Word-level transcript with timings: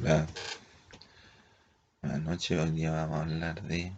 Hola, 0.00 0.28
buenas 2.00 2.22
noches. 2.22 2.56
Hoy 2.60 2.70
día 2.70 2.92
vamos 2.92 3.18
a 3.18 3.22
hablar 3.22 3.62
de, 3.62 3.92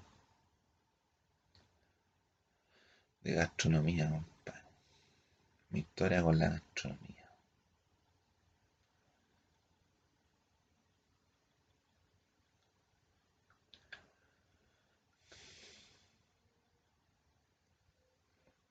de 3.23 3.33
gastronomía, 3.35 4.09
compadre. 4.09 4.63
Mi 5.71 5.81
historia 5.81 6.23
con 6.23 6.39
la 6.39 6.49
gastronomía. 6.49 7.31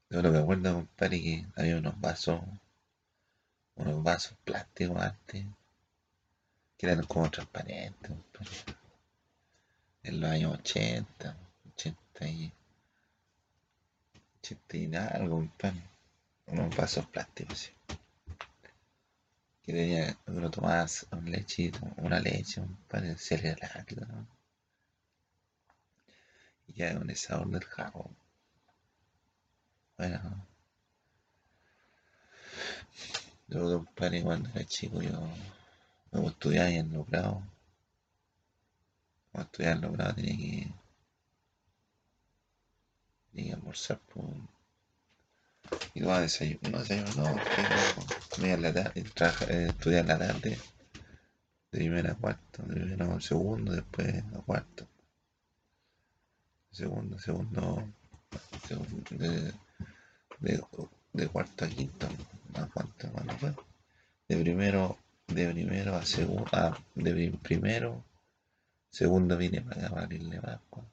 Yo 0.10 0.22
lo 0.24 0.32
que 0.32 0.38
acuerdo, 0.40 0.74
compadre, 0.74 1.22
que 1.22 1.46
había 1.56 1.78
unos 1.78 2.00
vasos, 2.02 2.42
unos 3.76 4.04
vasos 4.04 4.36
plásticos 4.44 4.98
antes, 5.00 5.46
que 6.80 6.86
eran 6.86 7.04
como 7.04 7.30
transparentes. 7.30 8.10
En 10.02 10.22
los 10.22 10.32
años 10.32 10.58
80, 10.60 11.38
80 11.74 12.28
y, 12.30 12.54
80 14.40 14.78
y 14.78 14.96
algo. 14.96 15.46
Unos 16.48 16.76
vasos 16.78 17.06
plásticos, 17.08 17.54
así. 17.54 17.72
Que 19.62 19.74
tenía, 19.74 20.18
uno 20.28 20.50
tomaba 20.50 20.86
un 21.12 21.30
leche, 21.30 21.70
una 21.98 22.18
leche, 22.22 22.62
compadre, 22.62 23.18
cereal 23.18 23.60
lácteo, 23.62 24.06
¿no? 24.08 24.26
Y 26.68 26.74
ya 26.76 26.98
con 26.98 27.10
el 27.10 27.18
sabor 27.18 27.50
del 27.50 27.66
jarro. 27.66 28.10
Bueno, 29.98 30.48
yo, 33.50 33.84
compadre, 33.84 34.24
cuando 34.24 34.50
era 34.50 34.64
chico, 34.64 35.02
yo 35.02 35.30
me 36.12 36.28
estudiaba 36.28 36.70
en 36.70 36.92
los 36.94 37.08
grados. 37.08 37.44
Cuando 39.32 39.46
estudiaba 39.46 39.76
en 39.76 39.82
los 39.82 39.92
grados 39.94 40.16
que, 40.16 40.22
tenía 43.32 43.48
que 43.48 43.54
almorzar, 43.54 44.00
pues. 44.14 44.26
Y 45.94 46.02
tomaba 46.02 46.22
desayuno, 46.22 46.70
no 46.70 46.80
desayuno, 46.80 47.24
no, 47.24 47.36
porque 47.36 48.48
no, 48.48 48.58
la 48.58 48.74
tarde, 48.74 49.04
trabaja, 49.14 49.46
eh, 49.46 49.68
estudiaba 49.68 50.02
en 50.02 50.08
la 50.08 50.28
tarde, 50.28 50.50
de 51.72 51.80
primero 51.80 52.12
a 52.12 52.16
cuarto, 52.16 52.64
de 52.64 52.76
primero 52.76 53.14
a 53.14 53.22
segundo, 53.22 53.72
después 53.74 54.16
a 54.36 54.42
cuarto. 54.42 54.88
Segundo, 56.72 57.20
segundo, 57.20 57.88
de, 59.12 59.54
de, 60.40 60.64
de 61.14 61.28
cuarto 61.28 61.66
a 61.66 61.68
quinto, 61.68 62.08
¿a 62.56 62.68
cuándo 62.68 63.34
fue? 63.40 63.54
De 64.28 64.38
primero, 64.38 64.98
de 65.30 65.52
primero 65.54 65.96
a 65.96 66.06
segundo, 66.06 66.46
ah, 66.52 66.78
de 66.96 67.12
pri- 67.14 67.38
primero, 67.42 68.04
segundo 68.90 69.38
vine 69.38 69.62
para 69.62 69.88
acá, 69.88 70.08
para. 70.42 70.86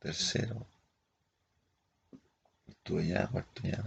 Tercero, 0.00 0.66
estuve 2.68 3.08
ya, 3.08 3.26
cuarto 3.26 3.62
ya. 3.62 3.82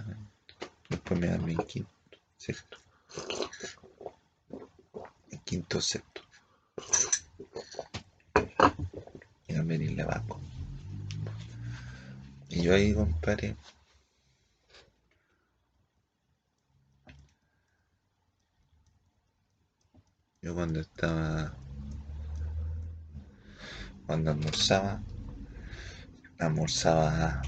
Después 0.90 1.20
me 1.20 1.28
dan 1.28 1.50
en 1.50 1.58
quinto, 1.58 1.90
sexto. 2.38 2.78
En 5.32 5.40
quinto, 5.40 5.80
sexto. 5.80 6.22
Y 9.48 9.54
también 9.54 9.82
irle 9.84 10.04
Pascua. 10.06 10.40
Y 12.50 12.64
yo 12.64 12.74
ahí, 12.74 12.94
compadre, 12.94 13.56
cuando 20.54 20.80
estaba, 20.80 21.54
cuando 24.06 24.32
almorzaba, 24.32 25.02
almorzaba, 26.40 27.42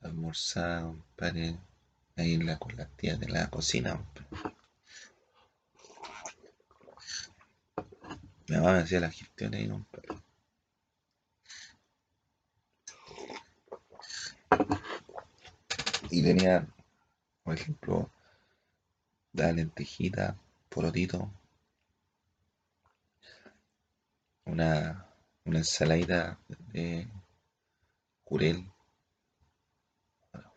almorzaba, 0.00 0.82
compadre, 0.82 1.58
ahí 2.16 2.34
en 2.34 2.46
la, 2.46 2.58
con 2.58 2.76
las 2.76 2.88
tías 2.96 3.18
de 3.20 3.28
la 3.28 3.48
cocina. 3.50 4.00
Mi 8.48 8.56
mamá 8.56 8.72
me 8.72 8.78
hacía 8.80 9.00
las 9.00 9.14
gestiones 9.14 9.60
ahí, 9.60 9.68
compadre. 9.68 10.08
Y 16.10 16.22
tenía, 16.22 16.66
por 17.44 17.54
ejemplo, 17.54 18.10
la 19.34 19.52
lentejita, 19.52 20.36
porotito, 20.68 21.30
una, 24.44 25.06
una 25.44 25.58
ensaladita 25.58 26.38
de 26.72 27.08
jurel, 28.24 28.70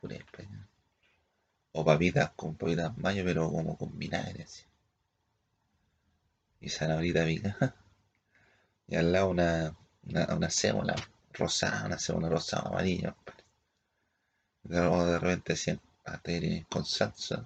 jurel, 0.02 0.26
pues, 0.32 0.48
o 1.72 1.84
papitas 1.86 2.32
con 2.36 2.56
papitas 2.56 2.98
mayo, 2.98 3.24
pero 3.24 3.52
como 3.52 3.78
con 3.78 3.98
vinagre. 3.98 4.46
Y 6.60 6.70
zanahorita 6.70 7.26
picada. 7.26 7.76
Y 8.88 8.96
al 8.98 9.12
lado 9.12 9.30
una, 9.30 9.76
una, 10.04 10.36
una 10.36 10.50
cébola 10.50 10.96
rosada, 11.34 11.86
una 11.88 11.98
cébola 11.98 12.30
rosada 12.30 12.70
amarilla. 12.70 13.16
Luego 14.64 15.06
de 15.06 15.18
repente 15.18 15.56
pasteles 16.04 16.66
con 16.68 16.86
salsa 16.86 17.46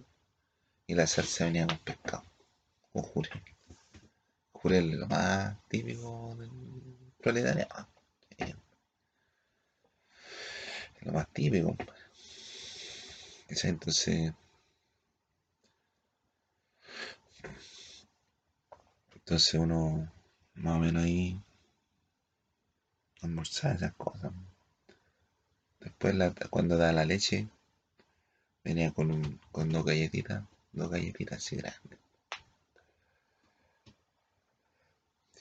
y 0.90 0.94
la 0.94 1.08
salsa 1.08 1.46
venía 1.46 1.66
con 1.68 1.78
pescado, 1.80 2.26
con 2.94 3.04
jurel. 3.04 3.44
Jurel 4.54 4.92
es 4.94 5.00
lo 5.00 5.08
más 5.08 5.58
típico 5.68 6.36
del 6.38 6.52
proletariado. 7.20 7.88
eh, 8.38 8.54
es 11.00 11.06
lo 11.06 11.14
más 11.14 11.28
típico. 11.34 11.76
Entonces, 13.50 14.34
entonces 19.14 19.54
uno 19.54 20.12
más 20.56 20.76
o 20.76 20.80
menos 20.80 21.04
ahí 21.04 21.40
almorzaba 23.22 23.76
esas 23.76 23.94
cosas. 23.94 24.34
Después 25.82 26.16
cuando 26.50 26.78
da 26.78 26.94
la 26.94 27.04
leche, 27.04 27.50
venía 28.64 28.92
con, 28.92 29.12
un- 29.12 29.38
con 29.52 29.68
dos 29.70 29.84
galletitas, 29.84 30.46
dos 30.72 30.90
galletitas 30.92 31.38
así 31.38 31.58
grandes. 31.58 32.00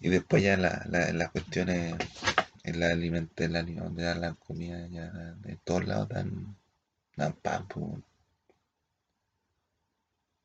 Y 0.00 0.09
después 0.09 0.43
ya 0.43 0.56
la, 0.56 0.84
la- 0.91 1.12
las 1.12 1.31
cuestiones 1.31 1.94
en 2.65 2.81
la 2.81 2.89
alimenta, 2.89 3.44
en 3.44 3.53
la, 3.53 3.62
donde 3.62 4.03
dan 4.03 4.21
la 4.22 4.34
comida, 4.34 4.87
ya 4.89 5.11
de 5.11 5.56
todos 5.65 5.87
lados 5.87 6.09
dan, 6.09 6.56
dan 7.16 7.34
pan, 7.34 7.69
pues, 7.69 8.03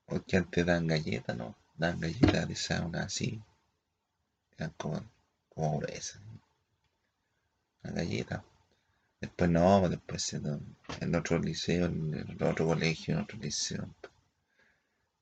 porque 0.06 0.38
antes 0.38 0.66
dan 0.66 0.88
galletas, 0.88 1.36
¿no? 1.36 1.58
Dan 1.76 2.00
galletas 2.00 2.48
de 2.48 2.54
esa, 2.54 2.86
una 2.86 3.04
así, 3.04 3.44
eran 4.58 4.72
como, 4.78 5.00
como 5.50 5.78
gruesas, 5.78 6.20
una 7.84 7.94
galleta. 7.94 8.44
Después 9.22 9.50
no, 9.50 9.90
después 9.90 10.34
en 10.34 11.16
otro 11.16 11.40
liceo, 11.40 11.88
en 11.88 12.38
otro 12.44 12.68
colegio, 12.68 13.16
en 13.16 13.22
otro 13.22 13.40
liceo. 13.40 13.96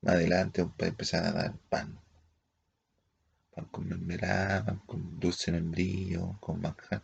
Más 0.02 0.16
adelante 0.16 0.68
empezaron 0.78 1.28
a 1.28 1.42
dar 1.42 1.58
pan. 1.70 1.98
Pan 3.54 3.64
con 3.66 3.88
mermelada, 3.88 4.64
pan 4.64 4.78
con 4.84 5.20
dulce 5.20 5.52
membrillo, 5.52 6.36
con 6.40 6.60
manjar. 6.60 7.02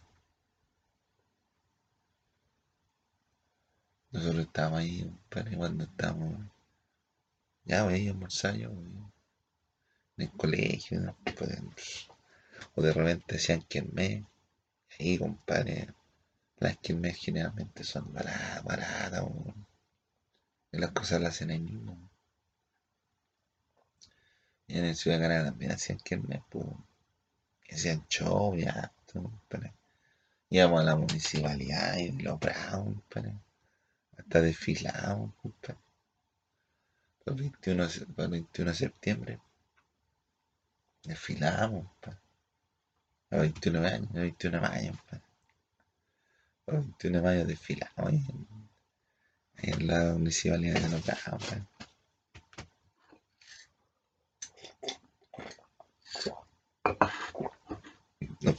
Nosotros 4.11 4.47
estábamos 4.47 4.81
ahí, 4.81 5.03
compadre, 5.05 5.57
cuando 5.57 5.85
estábamos, 5.85 6.47
ya 7.65 7.85
voy 7.85 8.09
a 8.09 8.11
almorzar 8.11 8.57
yo, 8.57 8.71
en 8.71 9.13
el 10.17 10.31
colegio, 10.33 11.01
¿no? 11.01 11.17
Pues, 11.37 12.09
o 12.75 12.83
de 12.83 12.93
repente 12.93 13.37
hacían 13.37 13.63
kermés, 13.63 14.25
ahí, 14.99 15.19
compadre, 15.19 15.95
las 16.59 16.79
kermés 16.79 17.17
generalmente 17.17 17.85
son 17.85 18.13
baratas, 18.13 18.65
baratas, 18.65 19.25
y 20.73 20.79
las 20.79 20.91
cosas 20.91 21.21
las 21.21 21.35
hacen 21.35 21.51
ahí 21.51 21.61
mismo. 21.61 22.11
Y 24.69 24.79
en 24.79 24.85
el 24.85 24.95
Ciudad 24.97 25.19
Canadá 25.21 25.47
también 25.47 25.73
hacían 25.73 25.99
kermés, 25.99 26.43
hacían 27.71 28.07
show 28.09 28.55
y 28.57 28.65
compadre. 29.13 29.73
Íbamos 30.51 30.81
a 30.81 30.85
la 30.85 30.97
municipalidad 30.97 31.97
y 31.99 32.13
los 32.13 32.39
bravos, 32.41 32.85
compadre, 32.95 33.35
hasta 34.19 34.41
desfilábamos, 34.43 35.35
compadre. 35.43 35.79
El 37.27 37.35
21, 37.35 37.85
de 37.85 37.91
se- 37.91 38.07
el 38.17 38.29
21 38.29 38.71
de 38.71 38.77
septiembre 38.77 39.39
desfilábamos, 41.05 41.87
compadre. 41.87 42.19
A 43.31 43.37
los 43.37 43.41
21 43.43 43.87
años, 43.87 44.11
a 44.11 44.15
los 44.15 44.23
21 44.23 44.57
de 44.61 44.69
mayo, 44.69 44.91
compadre. 44.93 45.25
A 46.67 46.73
los 46.73 46.85
21 46.87 47.19
de 47.19 47.25
mayo 47.25 47.47
desfilamos 47.47 48.07
ahí 48.09 48.25
en, 49.63 49.71
en 49.75 49.87
la 49.87 50.13
municipalidad 50.15 50.81
de 50.81 50.89
los 50.89 51.03
compadre. 51.03 51.63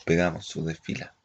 Pegamos 0.06 0.46
su 0.46 0.66
desfila. 0.66 1.16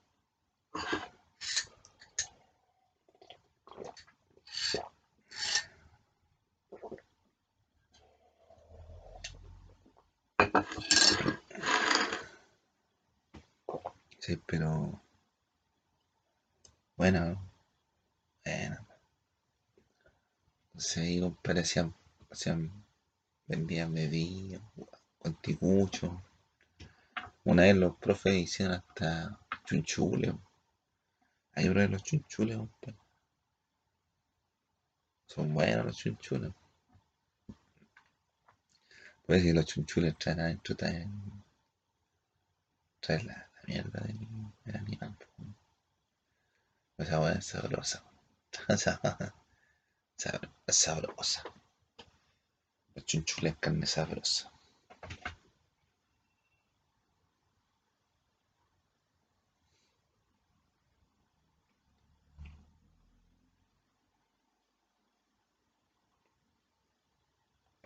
Sí, 14.19 14.41
pero 14.47 15.03
bueno, 16.97 17.51
bueno. 18.45 18.87
Ahí, 20.97 21.21
compadre, 21.21 21.61
hacían, 21.61 22.85
vendían 23.47 23.93
bebidas, 23.95 24.63
conticuchos. 25.19 26.13
Una 27.45 27.65
vez 27.65 27.77
los 27.77 27.97
profes 27.97 28.35
hicieron 28.35 28.77
hasta 28.77 29.39
chunchules. 29.67 30.35
Hay 31.55 31.69
de 31.69 31.89
los 31.89 32.03
chunchules. 32.03 32.59
Son 35.27 35.53
buenos 35.53 35.85
los 35.85 35.97
chunchules. 35.97 36.53
Pues 39.27 39.43
si 39.43 39.53
los 39.53 39.67
chunchules 39.67 40.17
traen 40.19 40.41
adentro 40.41 40.75
traen, 40.75 41.45
traen 43.01 43.27
la, 43.27 43.51
mierda 43.67 44.01
del, 44.01 44.19
del 44.65 44.77
animal. 44.77 45.17
Pues 46.97 47.09
esa 47.09 47.19
buena 47.19 47.39
es 47.39 47.47
sabrosa. 47.47 48.05
sabrosa. 50.69 51.43
Los 52.95 53.05
chunchules 53.05 53.57
carne 53.61 53.87
sabrosa. 53.87 54.51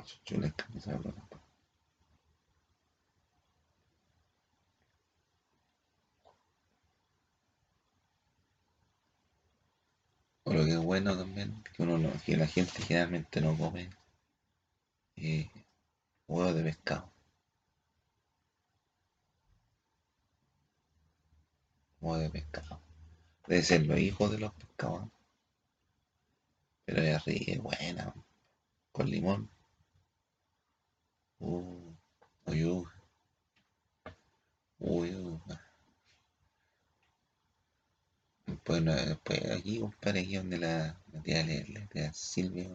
Chunchules 0.09 0.55
carne 0.55 0.81
sabrosa. 0.81 1.23
O 10.45 10.53
lo 10.55 10.65
que 10.65 10.73
es 10.73 10.79
bueno 10.79 11.17
también, 11.17 11.63
que 11.63 11.83
uno 11.83 11.99
no, 11.99 12.11
que 12.25 12.37
la 12.37 12.47
gente 12.47 12.81
generalmente 12.83 13.41
no 13.41 13.57
come 13.57 13.91
eh, 15.17 15.51
huevos 16.27 16.55
de 16.55 16.63
pescado. 16.63 17.13
Huevos 22.01 22.23
de 22.23 22.31
pescado. 22.31 22.81
Debe 23.47 23.63
ser 23.63 23.87
los 23.87 23.99
hijos 23.99 24.31
de 24.31 24.39
los 24.39 24.53
pescados. 24.55 25.09
Pero 26.85 27.03
es 27.03 27.25
rica, 27.25 27.61
buena. 27.63 28.15
Con 28.93 29.11
limón. 29.11 29.51
Uy, 31.41 32.65
uy. 32.65 32.85
Uy, 34.81 35.15
uy. 35.15 35.39
Después, 38.47 38.83
no- 38.83 38.97
después 38.97 39.49
aquí, 39.49 39.79
compadre, 39.79 40.21
aquí 40.23 40.35
donde 40.35 40.59
la, 40.59 41.01
la 41.13 41.23
tía, 41.23 41.45
la 41.69 41.87
tía 41.87 42.13
Silvia, 42.13 42.69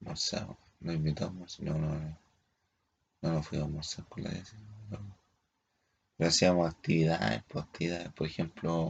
almorzamos. 0.00 0.56
Nos 0.80 0.96
invitó 0.96 1.24
a 1.24 1.28
almorzar. 1.28 1.64
No, 1.66 1.78
no, 1.78 1.94
no. 1.94 2.18
No 3.22 3.32
nos 3.32 3.46
fuimos 3.46 3.64
a 3.64 3.68
almorzar 3.68 4.04
con 4.08 4.24
la 4.24 4.30
tía 4.30 4.44
Silvia. 4.44 4.66
no. 4.90 5.16
Pero 6.16 6.28
hacíamos 6.28 6.68
actividades, 6.68 7.42
pues, 7.48 7.64
actividades, 7.64 8.12
por 8.12 8.26
ejemplo, 8.26 8.88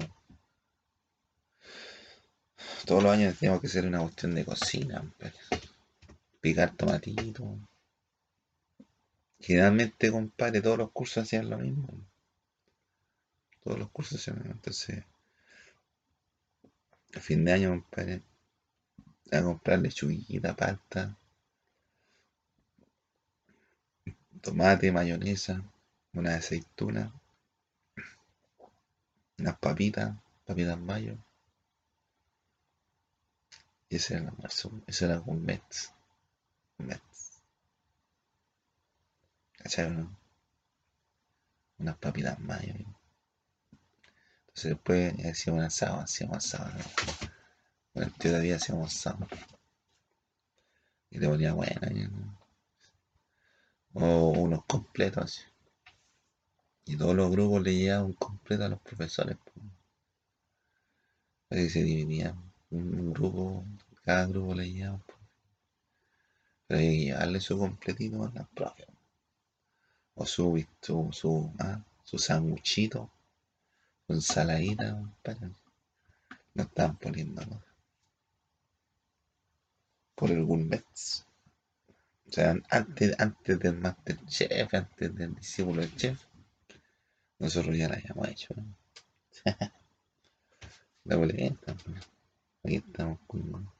todos 2.87 3.03
los 3.05 3.13
años 3.13 3.39
teníamos 3.39 3.61
que 3.61 3.69
hacer 3.69 3.87
una 3.87 4.01
cuestión 4.01 4.35
de 4.35 4.45
cocina. 4.45 5.05
Picar 6.41 6.75
tomatitos. 6.77 7.59
Generalmente, 9.41 10.11
compadre, 10.11 10.61
todos 10.61 10.79
los 10.79 10.91
cursos 10.91 11.25
hacían 11.25 11.51
lo 11.51 11.59
mismo. 11.59 11.89
Todos 13.63 13.79
los 13.79 13.91
cursos 13.91 14.21
hacían 14.21 14.37
lo 14.37 14.43
mismo. 14.43 14.57
Entonces, 14.57 15.05
a 17.15 17.21
fin 17.21 17.45
de 17.45 17.53
año, 17.53 17.71
compadre, 17.71 18.23
a 19.31 19.43
comprar 19.43 19.79
lechuguita, 19.81 20.57
palta, 20.57 21.17
tomate, 24.41 24.91
mayonesa, 24.93 25.63
una 26.13 26.35
aceituna, 26.37 27.13
unas 29.39 29.59
papitas, 29.59 30.17
papitas 30.47 30.79
mayo. 30.79 31.17
Y 33.91 33.97
ese 33.97 34.15
era 34.15 34.23
el 34.23 34.29
almuerzo. 34.29 34.71
Eso 34.87 35.05
era 35.07 35.21
un 35.21 35.45
Mets. 36.79 36.89
Mets. 36.89 37.43
¿Cachai, 39.59 39.91
no? 39.91 40.17
Unas 41.79 41.97
papitas 41.99 42.39
mayo. 42.41 42.75
Entonces 44.49 44.71
después 44.75 45.15
hacíamos 45.27 45.65
asado, 45.65 46.01
hacíamos 46.01 46.39
asado. 46.39 46.71
¿no? 46.71 46.85
Bueno, 47.95 48.09
el 48.09 48.19
tío 48.19 48.33
David 48.33 48.53
hacíamos 48.53 48.95
asado. 48.95 49.29
Y 51.11 51.19
le 51.19 51.29
ponía 51.29 51.53
buena. 51.53 51.89
¿no? 51.91 52.39
O 53.95 54.31
unos 54.31 54.65
completos. 54.65 55.45
Y 56.85 56.97
todos 56.97 57.15
los 57.15 57.31
grupos 57.31 57.63
le 57.63 57.75
llevaban 57.75 58.07
un 58.07 58.13
completo 58.15 58.65
a 58.65 58.69
los 58.69 58.81
profesores. 58.81 59.37
Así 61.51 61.71
se 61.71 61.83
dividían. 61.83 62.53
Un, 62.71 62.99
un 62.99 63.13
grupo, 63.13 63.65
cada 64.05 64.27
grupo 64.27 64.55
le 64.55 64.71
llevaba. 64.71 65.01
Pero 66.69 66.81
hay 66.81 66.87
que 66.91 67.05
llevarle 67.07 67.41
su 67.41 67.59
completito 67.59 68.23
a 68.25 68.31
las 68.33 68.47
profes. 68.51 68.87
O 70.15 70.25
su, 70.27 70.65
su, 70.81 71.09
su, 71.13 71.53
ah, 71.59 71.83
su 72.05 72.19
sanguchito, 72.19 73.11
su 74.07 74.13
ensaladita. 74.13 74.93
No 76.55 76.63
estaban 76.63 76.97
poniendo 76.97 77.45
¿no? 77.47 77.63
por 80.15 80.31
el 80.31 80.45
gourmet. 80.45 80.85
O 82.27 82.31
sea, 82.31 82.55
antes, 82.69 83.19
antes 83.19 83.59
del 83.59 83.79
Masterchef, 83.79 84.75
antes 84.75 85.15
del 85.15 85.35
discípulo 85.35 85.81
del 85.81 85.97
chef, 85.97 86.23
nosotros 87.39 87.77
ya 87.77 87.89
la 87.89 87.95
habíamos 87.97 88.29
hecho. 88.29 88.55
¿no? 88.55 88.65
La 91.05 91.17
boleta. 91.17 91.75
pues. 91.75 91.97
Aquí 92.65 92.77
estamos 92.77 93.19
con. 93.27 93.71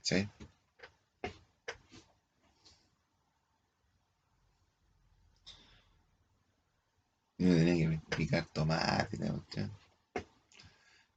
¿Sí? 0.00 0.26
Yo 7.38 7.48
tenía 7.54 7.90
que 7.90 8.16
picar 8.16 8.46
tomate 8.46 9.18
y. 9.18 9.70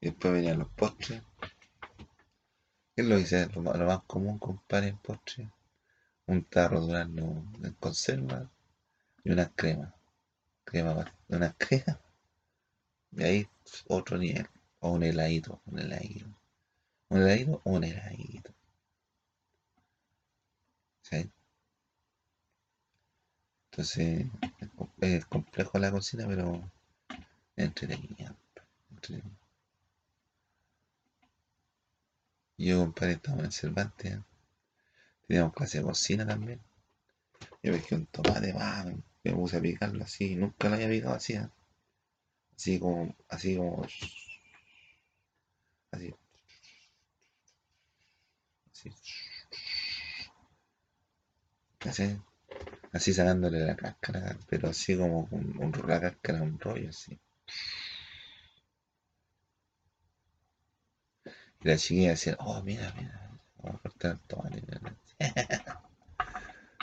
Y 0.01 0.05
después 0.07 0.33
venían 0.33 0.59
los 0.59 0.69
postres. 0.69 1.21
¿Qué 2.95 3.01
es 3.01 3.07
lo 3.07 3.15
que 3.15 3.21
hice? 3.21 3.47
Lo, 3.55 3.61
lo 3.61 3.85
más 3.85 4.03
común, 4.03 4.37
compadre, 4.39 4.89
en 4.89 4.97
postre. 4.97 5.49
Un 6.27 6.43
tarro 6.43 6.81
de 6.81 6.87
durazno 6.87 7.51
en 7.63 7.73
conserva 7.79 8.49
y 9.23 9.31
una 9.31 9.49
crema. 9.49 9.93
Crema, 10.63 11.13
una 11.29 11.53
crema. 11.53 11.99
Y 13.11 13.23
ahí 13.23 13.49
otro 13.87 14.17
nivel. 14.17 14.47
O 14.79 14.91
un 14.91 15.03
heladito, 15.03 15.61
un 15.65 15.79
heladito. 15.79 16.27
Un 17.09 17.21
heladito 17.21 17.61
un 17.63 17.83
heladito. 17.83 18.53
¿sí? 21.01 21.31
Entonces, 23.79 24.25
es, 24.59 24.69
com- 24.75 24.89
es 24.99 25.25
complejo 25.25 25.79
la 25.79 25.89
cocina, 25.89 26.25
pero 26.27 26.69
entretenida. 27.55 28.35
entretenida. 28.91 29.37
Yo, 32.59 32.81
compadre, 32.81 33.13
estaba 33.13 33.41
en 33.43 33.51
Cervantes. 33.51 34.11
¿eh? 34.13 34.21
Teníamos 35.27 35.53
clase 35.53 35.77
de 35.77 35.85
cocina 35.85 36.27
también. 36.27 36.59
Yo 37.63 37.71
pesqué 37.71 37.95
un 37.95 38.05
tomate, 38.07 38.51
va, 38.51 38.83
me, 39.23 39.31
puse 39.33 39.55
a 39.55 39.61
picarlo 39.61 40.03
así. 40.03 40.35
Nunca 40.35 40.67
lo 40.67 40.75
había 40.75 40.89
picado 40.89 41.15
así. 41.15 41.33
¿eh? 41.35 41.47
Así 42.55 42.79
como, 42.79 43.15
así 43.27 43.57
como, 43.57 43.83
así, 45.91 46.13
así. 48.71 48.89
Así, 51.81 52.03
así 52.91 53.13
sacándole 53.13 53.61
la 53.65 53.75
cáscara, 53.75 54.37
pero 54.49 54.69
así 54.69 54.95
como 54.97 55.27
un, 55.31 55.55
un- 55.59 55.87
la 55.87 55.99
cáscara, 56.01 56.41
un 56.43 56.59
rollo 56.59 56.89
así. 56.89 57.19
Y 61.63 61.67
la 61.69 61.77
chiquilla 61.77 62.09
decía, 62.09 62.35
oh, 62.39 62.61
mira, 62.63 62.91
mira, 62.97 63.31
vamos 63.63 63.79
a 63.79 63.83
cortar 63.83 64.11
el 64.11 64.19
tomate. 64.27 64.61
mira". 64.61 64.95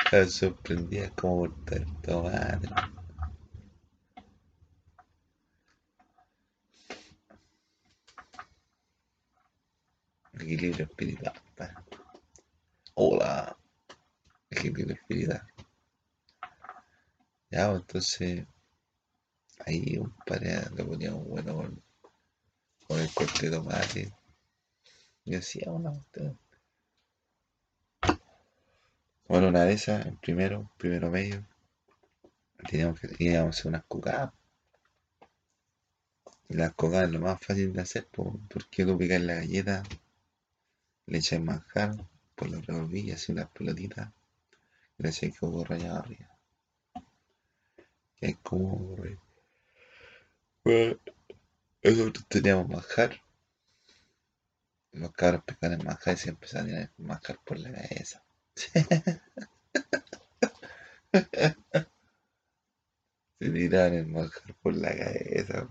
Estaba 0.05 0.27
sorprendida 0.27 1.11
como 1.11 1.41
cortar 1.41 1.85
tomate. 2.03 2.69
Equilibrio 10.35 10.85
espiritual. 10.87 11.33
Hola. 12.95 13.57
Equilibrio 14.51 14.95
espiritual. 14.97 15.43
Ya, 17.51 17.69
pues, 17.69 17.81
entonces. 17.81 18.47
Ahí 19.65 19.97
un 19.99 20.13
par 20.27 20.43
le 20.43 20.85
poníamos 20.85 21.27
bueno 21.27 21.57
con, 22.87 23.01
el 23.01 23.13
corte 23.15 23.49
de 23.49 23.57
tomate. 23.57 24.13
Y 25.25 25.35
hacía 25.35 25.71
una 25.71 25.91
cuestión. 25.91 26.39
Bueno, 29.29 29.49
una 29.49 29.65
de 29.65 29.73
esas, 29.73 30.07
en 30.07 30.17
primero, 30.19 30.71
primero 30.79 31.11
medio, 31.11 31.45
teníamos 32.69 33.01
que 33.01 33.09
íbamos 33.19 33.57
a 33.57 33.59
hacer 33.59 33.67
unas 33.69 33.85
cocadas. 33.87 34.33
Y 36.49 36.55
las 36.55 36.75
cocadas 36.75 37.09
es 37.09 37.13
lo 37.13 37.21
más 37.21 37.41
fácil 37.41 37.73
de 37.73 37.81
hacer, 37.81 38.07
po, 38.07 38.39
porque 38.49 38.85
tú 38.85 38.97
picas 38.97 39.21
la 39.21 39.35
galleta, 39.35 39.83
le 41.07 41.19
echas 41.19 41.41
manjar, 41.41 41.97
por 42.37 42.51
la 42.51 42.61
revolví 42.61 43.11
así 43.11 43.33
unas 43.33 43.49
pelotitas, 43.51 44.13
y 44.99 45.03
le 45.03 45.09
echas 45.09 45.37
coco 45.39 45.65
rallado 45.65 45.99
arriba. 45.99 46.36
Es 48.21 48.37
como 48.43 48.97
nosotros 51.83 52.27
teníamos 52.29 52.69
manjar, 52.69 53.21
los 54.93 55.13
cabros 55.13 55.45
picaban 55.45 55.79
el 55.81 55.87
manjar 55.87 56.15
y 56.15 56.19
siempre 56.19 56.49
salían 56.49 56.83
el 56.83 56.91
manjar 56.97 57.39
por 57.45 57.59
la 57.59 57.73
cabeza. 57.73 58.25
Se 63.39 63.51
tiraban 63.51 63.95
el 63.95 64.07
manjar 64.07 64.55
por 64.63 64.75
la 64.75 64.97
cabeza. 64.97 65.69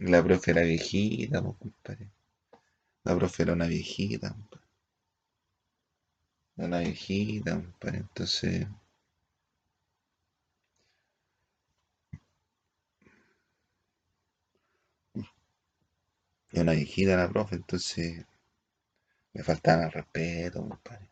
La 0.00 0.20
profe 0.24 0.50
era 0.50 0.62
viejita, 0.62 1.40
pues, 1.40 1.56
compadre. 1.58 2.08
La 3.04 3.16
profe 3.16 3.44
era 3.44 3.54
una 3.54 3.66
viejita, 3.66 4.30
compadre. 4.32 4.66
Era 6.58 6.66
una 6.66 6.80
viejita, 6.80 7.54
compadre. 7.54 7.98
Entonces, 8.00 8.66
era 16.52 16.60
una 16.60 16.72
viejita 16.72 17.16
la 17.16 17.30
profe, 17.30 17.54
entonces 17.56 18.26
me 19.32 19.42
faltaban 19.42 19.84
al 19.86 19.92
respeto, 19.92 20.60
compadre. 20.60 21.08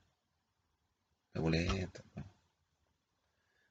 La 1.35 1.41
pulenta, 1.41 2.03
weón. 2.17 2.27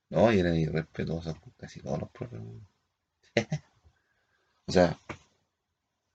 No, 0.10 0.34
y 0.34 0.40
eran 0.40 0.56
irrespetuosos 0.56 1.36
casi 1.60 1.80
todos 1.80 2.00
los 2.00 2.10
profes. 2.10 2.40
O 4.68 4.72
sea, 4.72 5.00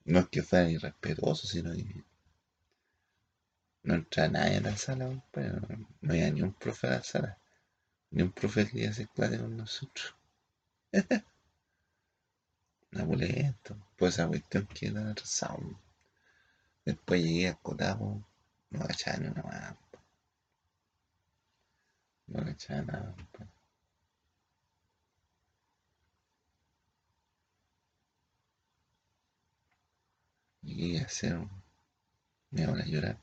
no 0.04 0.19
es 0.21 0.28
que 0.28 0.42
fueran 0.42 0.71
irrespetuosos, 0.71 1.50
sino 1.50 1.73
que 1.73 2.04
no 3.83 3.95
entraba 3.95 4.28
nadie 4.28 4.57
a 4.59 4.61
la 4.61 4.76
sala, 4.76 5.07
compadre. 5.07 5.76
No, 6.00 6.12
había 6.12 6.30
ni 6.30 6.42
un 6.42 6.52
profe 6.52 6.87
a 6.87 6.90
la 6.90 7.02
sala. 7.02 7.38
Ni 8.11 8.23
un 8.23 8.33
profe 8.33 8.64
que 8.64 8.73
quería 8.73 8.90
hacer 8.90 9.09
clase 9.09 9.38
con 9.38 9.57
nosotros. 9.57 10.14
Una 12.92 13.07
pulenta. 13.07 13.76
Pues 13.97 14.14
esa 14.14 14.26
cuestión 14.28 14.66
que 14.66 14.88
era 14.88 15.11
atrasado. 15.11 15.61
Después 16.85 17.23
llegué 17.23 17.49
a 17.49 17.54
Cotapo, 17.54 18.23
no 18.71 18.87
cachaba 18.87 19.19
ni 19.19 19.28
una 19.28 19.42
más. 19.42 19.76
No 22.26 22.45
cachaba 22.45 22.83
nada, 22.83 23.14
a 30.62 31.05
hacer. 31.05 31.38
Me 32.50 32.62
iban 32.62 32.81
a 32.81 32.85
llorar. 32.85 33.19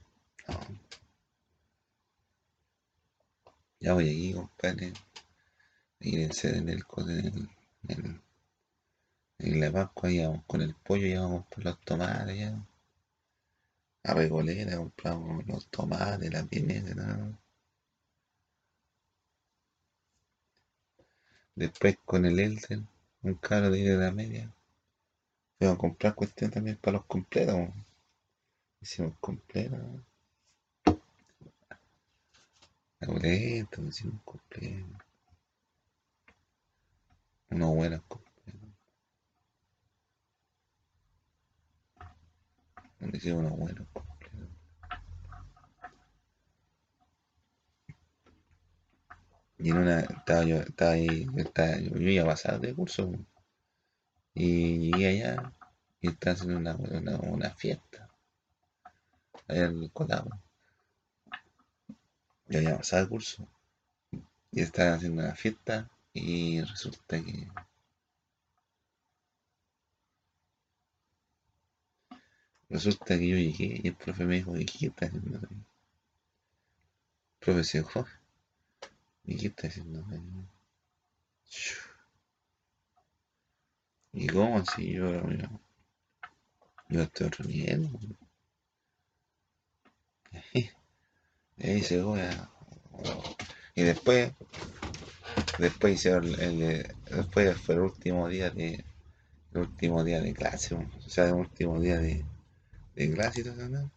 Ya 3.79 3.93
voy 3.93 4.09
aquí, 4.09 4.33
compadre. 4.33 4.93
Y 5.99 6.15
en 6.21 6.31
el, 6.69 6.83
en 7.09 7.49
el, 7.89 8.21
en 9.39 9.59
la 9.59 9.71
Pascua 9.71 10.11
íbamos 10.11 10.43
con 10.45 10.61
el 10.61 10.75
pollo, 10.75 11.05
íbamos 11.07 11.45
por 11.47 11.63
los 11.63 11.79
tomates, 11.81 12.37
ya. 12.37 12.65
A 14.03 14.13
Recoleta 14.13 14.77
compramos 14.77 15.45
los 15.47 15.67
tomates, 15.67 16.31
la 16.31 16.43
pimienta. 16.43 17.37
Después 21.55 21.97
con 22.05 22.25
el 22.25 22.39
Elder, 22.39 22.79
un 23.23 23.33
caro 23.35 23.69
de 23.69 23.97
la 23.97 24.11
media, 24.11 24.53
fuimos 25.57 25.75
a 25.75 25.77
comprar 25.77 26.15
cuestión 26.15 26.51
también 26.51 26.77
para 26.77 26.97
los 26.97 27.05
completos. 27.05 27.69
Hicimos 28.81 29.13
completos. 29.19 29.79
Boleta, 33.05 33.81
hicimos 33.81 34.21
completos. 34.23 35.01
Unos 37.49 37.75
buenos 37.75 38.01
completos. 38.07 38.27
Hicimos 43.13 43.39
unos 43.39 43.57
buenos 43.57 43.87
completos. 43.93 44.07
Y 49.59 49.71
en 49.71 49.77
una, 49.77 50.01
estaba 50.01 50.43
yo, 50.43 50.57
estaba 50.57 50.91
ahí, 50.91 51.27
estaba, 51.37 51.77
yo, 51.79 51.97
iba 51.97 52.23
a 52.23 52.27
pasar 52.27 52.59
de 52.59 52.75
curso. 52.75 53.11
Y 54.39 54.91
llegué 54.91 55.07
allá 55.07 55.51
y 55.99 56.09
estaban 56.09 56.35
haciendo 56.35 56.57
una, 56.59 57.17
una, 57.21 57.49
fiesta 57.55 58.07
allá 59.47 59.65
en 59.65 59.83
el 59.83 59.91
Cotapo. 59.91 60.29
Yo 62.47 62.59
había 62.59 62.77
pasado 62.77 63.03
el 63.03 63.09
curso 63.09 63.47
y 64.51 64.61
estaban 64.61 64.93
haciendo 64.93 65.23
una 65.23 65.33
fiesta 65.33 65.89
y 66.13 66.61
resulta 66.61 67.19
que 67.19 67.47
resulta 72.69 73.17
que 73.17 73.27
yo 73.27 73.37
llegué 73.37 73.81
y 73.83 73.87
el 73.87 73.95
profe 73.95 74.23
me 74.25 74.35
dijo, 74.35 74.55
¿y 74.55 74.65
qué 74.65 74.87
está 74.87 75.07
haciendo? 75.07 75.39
El 75.39 75.65
profe 77.39 77.63
se 77.63 77.79
dijo, 77.79 78.05
¿y 79.25 79.35
qué 79.35 79.47
está 79.47 79.67
haciendo? 79.67 80.05
¿Y 84.21 84.27
cómo 84.27 84.65
si 84.65 84.93
yo, 84.93 85.09
yo, 85.31 85.47
yo 86.89 87.01
estoy 87.03 87.27
otro 87.27 87.45
nivel? 87.45 87.89
Y 91.57 91.67
ahí 91.69 91.81
se 91.83 92.01
fue 92.03 92.21
a- 92.21 92.49
Y 93.75 93.83
después, 93.83 94.31
después 95.59 95.93
hicieron 95.95 96.25
el, 96.39 96.61
el- 96.61 96.95
después 97.11 97.57
fue 97.57 97.75
el 97.75 97.81
último 97.81 98.27
día 98.29 98.49
de, 98.49 98.83
el 99.53 99.61
último 99.61 100.03
día 100.03 100.21
de 100.21 100.33
clase, 100.33 100.75
o 100.75 101.09
sea, 101.09 101.27
el 101.27 101.33
último 101.35 101.79
día 101.81 101.99
de, 101.99 102.25
de 102.95 103.13
clase 103.13 103.43
¿no? 103.45 103.91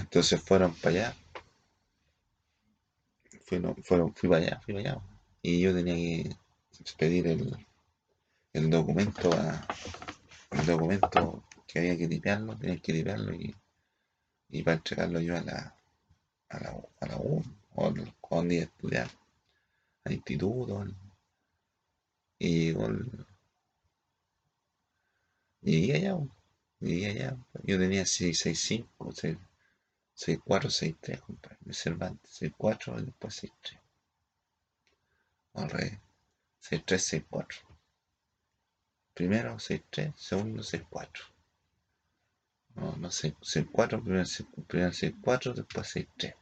Entonces 0.00 0.40
fueron 0.42 0.74
para 0.74 0.90
allá, 0.90 1.16
fueron, 3.46 3.74
fueron, 3.82 4.14
fui 4.14 4.28
para 4.28 4.42
allá, 4.46 4.60
fui 4.64 4.74
para 4.74 4.90
allá. 4.92 5.02
Y 5.42 5.60
yo 5.60 5.74
tenía 5.74 5.94
que 5.94 6.36
pedir 6.96 7.26
el, 7.26 7.66
el 8.52 8.70
documento 8.70 9.32
a, 9.32 9.66
el 10.50 10.66
documento 10.66 11.44
que 11.66 11.78
había 11.78 11.96
que 11.96 12.08
limpiarlo, 12.08 12.56
tenía 12.56 12.78
que 12.78 12.92
limpiarlo 12.92 13.34
y, 13.34 13.54
y 14.48 14.62
para 14.62 14.76
entregarlo 14.76 15.20
yo 15.20 15.36
a 15.36 15.42
la, 15.42 15.74
a 16.48 16.58
la, 16.58 16.76
a 17.00 17.06
la 17.06 17.16
U, 17.16 17.42
o 17.74 17.92
donde 18.30 18.54
iba 18.54 18.64
a 18.64 18.66
estudiar, 18.66 19.10
al 20.04 20.12
instituto, 20.12 20.84
y 22.38 22.72
con, 22.74 23.26
llegué 25.62 25.96
allá, 25.96 26.18
llegué 26.80 27.10
allá, 27.10 27.36
yo 27.62 27.78
tenía 27.78 28.04
665, 28.04 29.12
64, 30.14 30.70
63, 30.70 31.20
compadre, 31.20 31.58
de 31.60 31.74
Cervantes, 31.74 32.30
64 32.30 32.98
y 32.98 33.04
después 33.04 33.34
63, 33.34 33.80
al 35.54 35.70
revés, 35.70 35.98
63, 36.60 37.02
64, 37.04 37.58
primero 39.14 39.56
63, 39.60 40.12
segundo 40.16 40.62
64, 40.64 41.24
no, 42.74 42.96
no 42.96 43.10
sé, 43.12 43.28
64, 43.42 44.02
primero, 44.02 44.24
primero 44.66 44.92
64, 44.92 45.54
después 45.54 45.86
63. 45.86 46.34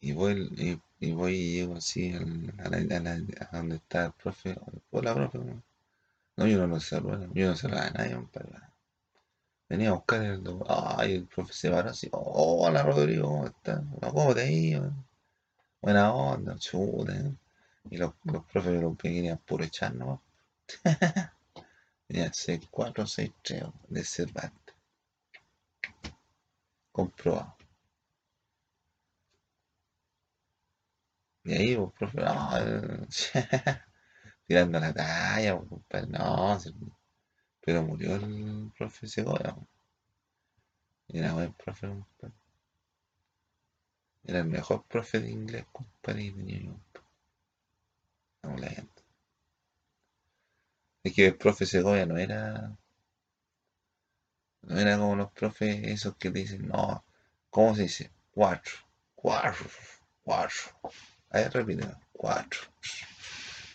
Y 0.00 0.12
voy, 0.12 0.48
y, 0.56 1.06
y 1.06 1.12
voy 1.12 1.34
y 1.34 1.52
llego 1.56 1.76
así 1.76 2.10
al- 2.14 2.54
a, 2.60 2.70
la, 2.70 2.78
a, 2.96 3.00
la- 3.00 3.48
a 3.50 3.56
donde 3.58 3.76
está 3.76 4.06
el 4.06 4.12
profe. 4.14 4.56
Hola, 4.90 5.14
profe. 5.14 5.38
No, 6.36 6.46
yo 6.46 6.58
no 6.58 6.66
lo 6.68 6.80
saludo, 6.80 7.28
yo 7.34 7.48
no 7.48 7.56
saludo 7.56 7.80
a 7.82 7.90
nadie, 7.90 8.14
compadre. 8.14 8.58
Venía 9.68 9.90
a 9.90 9.92
buscar 9.92 10.24
el. 10.24 10.42
Ay, 10.68 11.14
el 11.14 11.26
profe 11.28 11.52
se 11.52 11.70
paró 11.70 11.90
así. 11.90 12.08
"Oh, 12.10 12.66
hola, 12.66 12.82
Rodrigo, 12.82 13.28
¿cómo 13.28 13.46
estás? 13.46 13.80
¿Cómo 14.12 14.34
te 14.34 14.40
ha 14.42 14.50
ido? 14.50 14.92
Buena 15.86 16.12
onda, 16.12 16.58
chuta. 16.58 17.14
Y 17.90 17.96
los, 17.96 18.12
los 18.24 18.44
profes 18.46 18.82
lo 18.82 18.96
que 18.96 19.08
querían 19.08 19.38
puro 19.38 19.62
echar 19.62 19.94
nomás. 19.94 20.18
Tenían 22.08 22.34
6, 22.34 22.66
4, 22.68 23.06
6, 23.06 23.32
3 23.40 23.62
de 23.88 24.04
Cervantes. 24.04 24.74
Comprobado. 26.90 27.56
Y 31.44 31.52
ahí, 31.52 31.76
pues, 31.76 31.92
profe, 31.92 32.20
no, 32.20 32.58
eh, 32.58 33.06
tirando 34.48 34.80
la 34.80 34.92
talla, 34.92 35.56
pues, 35.56 35.68
compadre, 35.68 36.06
no, 36.08 36.58
pero 37.60 37.84
murió 37.84 38.16
el 38.16 38.72
profe 38.76 39.06
Segovia. 39.06 39.56
Era 41.06 41.32
buen 41.34 41.52
profe, 41.52 41.86
compadre. 41.86 42.45
Era 44.26 44.40
el 44.40 44.44
mejor 44.44 44.84
profe 44.84 45.20
de 45.20 45.30
inglés, 45.30 45.64
compadre, 45.72 46.24
que 46.26 46.32
tenía 46.32 46.60
yo. 46.60 46.76
No, 48.42 48.56
la 48.56 48.68
gente. 48.70 49.02
Es 51.04 51.14
que 51.14 51.24
el 51.28 51.36
profe 51.38 51.64
Segovia 51.64 52.04
no 52.04 52.18
era, 52.18 52.76
no 54.64 54.78
era 54.78 54.98
como 54.98 55.16
los 55.16 55.32
profes 55.32 55.82
esos 55.84 56.14
que 56.18 56.30
dicen, 56.30 56.68
no, 56.68 57.02
¿cómo 57.48 57.74
se 57.74 57.82
dice? 57.84 58.10
Cuatro, 58.32 58.74
cuatro, 59.14 59.66
cuatro. 60.22 60.62
A 61.30 61.38
ver, 61.38 61.52
repite, 61.54 61.88
cuatro. 62.12 62.60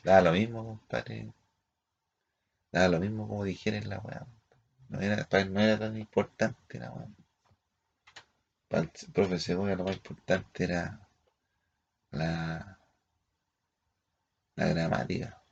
Daba 0.04 0.22
lo 0.22 0.32
mismo, 0.34 0.64
compadre. 0.64 1.32
Daba 2.72 2.90
lo 2.90 3.00
mismo 3.00 3.30
como 3.30 3.46
dijeran 3.46 3.88
la 3.88 4.00
weá. 4.00 4.28
No 4.90 5.00
era, 5.00 5.26
no 5.46 5.62
era 5.62 5.80
tan 5.80 5.96
importante 5.96 6.80
la 6.80 6.92
weá. 6.92 7.08
Profe 8.72 9.54
lo 9.54 9.84
más 9.84 9.98
importante 9.98 10.64
era 10.64 11.06
la, 12.12 12.80
la 14.56 14.68
gramática. 14.70 15.44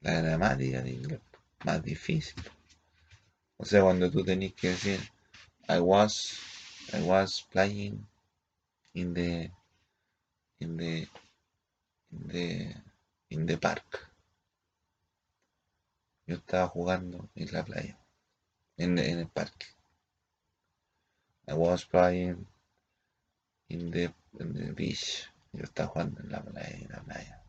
La 0.00 0.22
gramática 0.22 0.80
de 0.80 0.90
inglés. 0.90 1.20
Más 1.66 1.82
difícil. 1.82 2.42
O 3.58 3.66
sea, 3.66 3.82
cuando 3.82 4.10
tú 4.10 4.24
tenés 4.24 4.54
que 4.54 4.70
decir 4.70 4.98
I 5.68 5.78
was 5.78 6.38
I 6.94 7.02
was 7.02 7.42
playing 7.52 8.06
in 8.94 9.12
the 9.12 9.50
in 10.58 10.78
the 10.78 11.06
in 12.12 12.28
the 12.28 12.82
in 13.28 13.46
the 13.46 13.58
park. 13.58 14.10
Yo 16.26 16.36
estaba 16.36 16.66
jugando 16.68 17.28
en 17.34 17.52
la 17.52 17.62
playa, 17.62 17.98
en, 18.78 18.98
en 18.98 19.18
el 19.18 19.28
parque. 19.28 19.66
I 21.52 21.54
was 21.54 21.84
playing 21.84 22.46
in 23.68 23.90
the, 23.90 24.10
in 24.40 24.54
the 24.54 24.72
beach. 24.72 25.28
Yo 25.52 25.64
estaba 25.64 25.88
jugando 25.88 26.22
en 26.22 26.30
la 26.30 26.40
playa. 26.40 27.42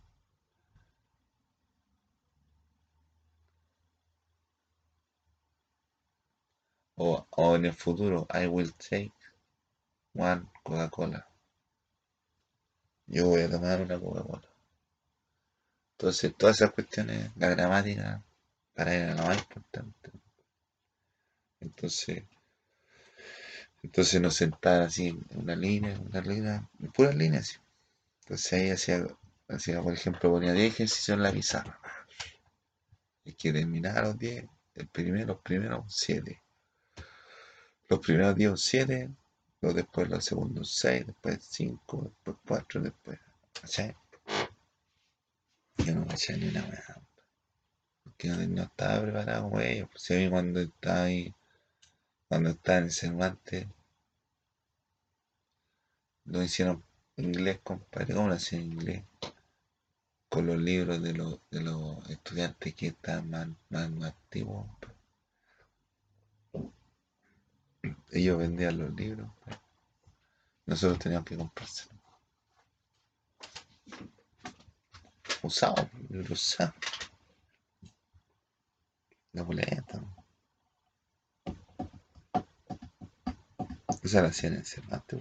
O, 6.97 7.25
o 7.29 7.55
en 7.55 7.65
el 7.65 7.71
futuro, 7.71 8.27
I 8.29 8.47
will 8.47 8.73
take 8.73 9.13
one 10.13 10.49
Coca-Cola. 10.65 11.25
Yo 13.07 13.27
voy 13.29 13.43
a 13.43 13.49
tomar 13.49 13.81
una 13.81 13.97
Coca-Cola. 13.97 14.49
Entonces, 15.97 16.35
todas 16.35 16.57
esas 16.57 16.73
cuestiones, 16.73 17.31
la 17.37 17.47
gramática, 17.47 18.21
para 18.73 18.93
él 18.93 19.03
era 19.03 19.15
lo 19.15 19.23
más 19.27 19.37
importante. 19.37 20.11
Entonces, 21.61 22.25
entonces 23.83 24.21
nos 24.21 24.35
sentaban 24.35 24.81
así 24.83 25.09
en 25.09 25.39
una 25.39 25.55
línea, 25.55 25.99
una 25.99 26.21
línea, 26.21 26.69
en 26.79 26.91
puras 26.91 27.15
líneas. 27.15 27.61
Entonces 28.21 28.53
ahí 28.53 28.69
hacía, 28.69 29.05
hacía, 29.49 29.81
por 29.81 29.93
ejemplo, 29.93 30.31
ponía 30.31 30.53
10 30.53 30.73
ejercicios 30.73 31.17
en 31.17 31.23
la 31.23 31.31
pizarra. 31.31 31.79
Hay 33.25 33.33
que 33.33 33.53
terminar 33.53 34.03
los 34.03 34.17
10, 34.17 34.45
el 34.75 34.87
primero, 34.87 35.27
los 35.27 35.41
primeros 35.41 35.83
7. 35.89 36.41
Los 37.89 37.99
primeros 37.99 38.35
10 38.35 38.59
7, 38.59 39.09
los 39.61 39.75
después 39.75 40.09
los 40.09 40.25
segundos 40.25 40.73
6, 40.75 41.07
después 41.07 41.39
5, 41.41 42.03
después 42.03 42.37
4, 42.47 42.81
después. 42.81 43.19
¿Cachai? 43.61 43.95
Yo 45.77 45.93
no 45.95 46.07
caché 46.07 46.37
ni 46.37 46.47
una 46.47 46.63
weá. 46.63 47.01
Porque 48.03 48.27
no, 48.29 48.63
estaba 48.63 49.01
preparado 49.01 49.59
ellos. 49.59 49.89
Pues 49.91 50.03
si 50.03 50.13
a 50.13 50.17
mí 50.17 50.29
cuando 50.29 50.61
estaba 50.61 51.03
ahí, 51.03 51.33
cuando 52.33 52.49
estaba 52.49 52.79
en 52.79 52.89
Cervantes, 52.89 53.67
lo 56.25 56.41
hicieron 56.41 56.83
inglés, 57.15 57.59
compadre. 57.63 58.15
¿Cómo 58.15 58.27
lo 58.27 58.33
hacían 58.33 58.63
inglés? 58.63 59.03
Con 60.29 60.47
los 60.47 60.57
libros 60.57 60.99
de 61.03 61.13
los, 61.13 61.39
de 61.51 61.61
los 61.61 62.09
estudiantes 62.09 62.73
que 62.73 62.87
estaban 62.87 63.29
más, 63.29 63.47
más, 63.69 63.91
más 63.91 64.15
antiguos. 64.15 64.65
Ellos 68.09 68.39
vendían 68.39 68.79
los 68.79 68.91
libros. 68.95 69.29
Nosotros 70.65 70.97
teníamos 70.97 71.27
que 71.27 71.37
comprárselos. 71.37 71.99
Usados, 75.43 75.87
libros 76.09 76.31
usados. 76.31 76.73
La 79.33 79.43
boleta. 79.43 80.22
Esa 84.03 84.21
la 84.21 84.27
hacían 84.27 84.55
en 84.55 84.65
Cervantes. 84.65 85.19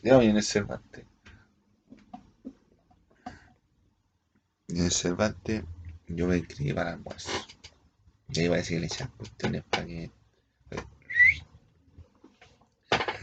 Ya 0.00 0.22
en 0.22 0.36
el 0.36 0.42
Cervantes. 0.44 1.04
Y 4.68 4.78
en 4.78 4.90
Cervantes 4.92 5.64
yo 6.06 6.28
me 6.28 6.38
inscribí 6.38 6.72
para 6.72 6.90
el 6.90 6.96
almuerzo. 6.98 7.32
Y 8.28 8.40
ahí 8.40 8.48
parece 8.48 8.74
que 8.74 8.80
le 8.80 8.88
cuestiones 9.16 9.64
para 9.64 9.86
que, 9.86 10.10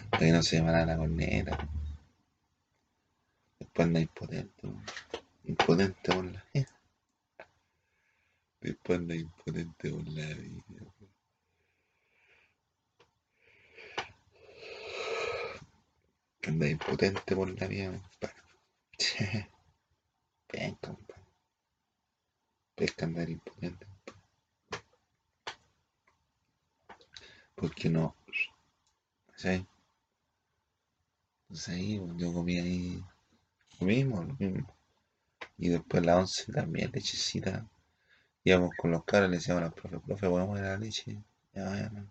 para 0.09 0.19
que 0.19 0.31
no 0.33 0.43
se 0.43 0.57
llamara 0.57 0.85
la 0.85 0.97
corneta. 0.97 1.57
Después 3.57 3.87
anda 3.87 4.01
impotente. 4.01 4.67
Impotente 5.45 6.13
por 6.13 6.25
la 6.25 6.45
vida. 6.53 6.67
Después 8.59 8.99
anda 8.99 9.15
impotente 9.15 9.91
por 9.91 10.07
la 10.09 10.25
vida. 10.33 10.94
Weón. 16.45 16.53
Anda 16.53 16.69
impotente 16.69 17.35
por 17.35 17.59
la 17.59 17.67
vida, 17.67 17.91
compadre. 17.91 18.41
Penca, 20.47 20.87
compadre. 20.89 21.23
Pesca 22.75 23.05
andar 23.05 23.29
impotente. 23.29 23.87
Porque 27.55 27.89
no. 27.89 28.15
¿Sí? 29.35 29.65
Entonces 31.43 31.69
ahí 31.69 31.99
pues, 31.99 32.13
yo 32.17 32.33
comí 32.33 32.59
ahí 32.59 33.03
lo 33.79 33.87
mismo, 33.87 34.23
lo 34.23 34.33
mismo. 34.35 34.75
Y 35.57 35.69
después 35.69 36.05
la 36.05 36.17
once 36.17 36.51
también, 36.51 36.91
lechecita. 36.93 37.67
Íbamos 38.43 38.71
con 38.77 38.91
los 38.91 39.03
caras, 39.05 39.29
le 39.29 39.37
decíamos 39.37 39.63
a 39.63 39.65
los 39.65 39.73
profes, 39.73 40.01
profe, 40.05 40.29
¿podemos 40.29 40.59
ir 40.59 40.65
a 40.65 40.69
la 40.71 40.77
leche? 40.77 41.23
Ya, 41.53 41.75
ya, 41.77 41.89
no. 41.89 42.07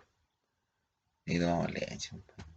Y 1.27 1.38
tomamos 1.38 1.70
leche. 1.73 2.11
compadre. 2.11 2.54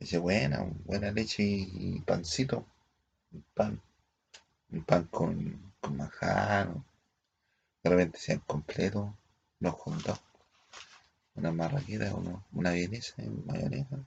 Leche 0.00 0.18
buena, 0.18 0.64
buena 0.86 1.12
leche 1.12 1.42
y, 1.42 2.00
pancito. 2.00 2.66
Un 3.32 3.44
pan. 3.54 3.80
Un 4.72 4.82
pan 4.84 5.04
con, 5.08 5.72
con 5.80 5.96
manjar. 5.96 6.68
De 7.82 7.90
repente 7.90 8.18
sean 8.18 8.40
completos. 8.46 9.10
Unos 9.60 9.76
dogs. 10.04 10.20
Una 11.34 11.52
marraquita, 11.52 12.14
uno, 12.14 12.44
una 12.52 12.70
vienesa 12.72 13.14
en 13.18 13.44
mayonesa. 13.46 13.98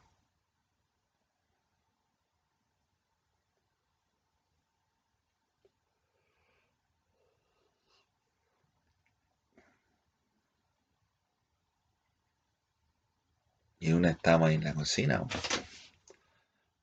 Y 13.80 13.92
una 13.94 14.10
estábamos 14.12 14.50
ahí 14.50 14.56
en 14.56 14.64
la 14.64 14.74
cocina. 14.74 15.28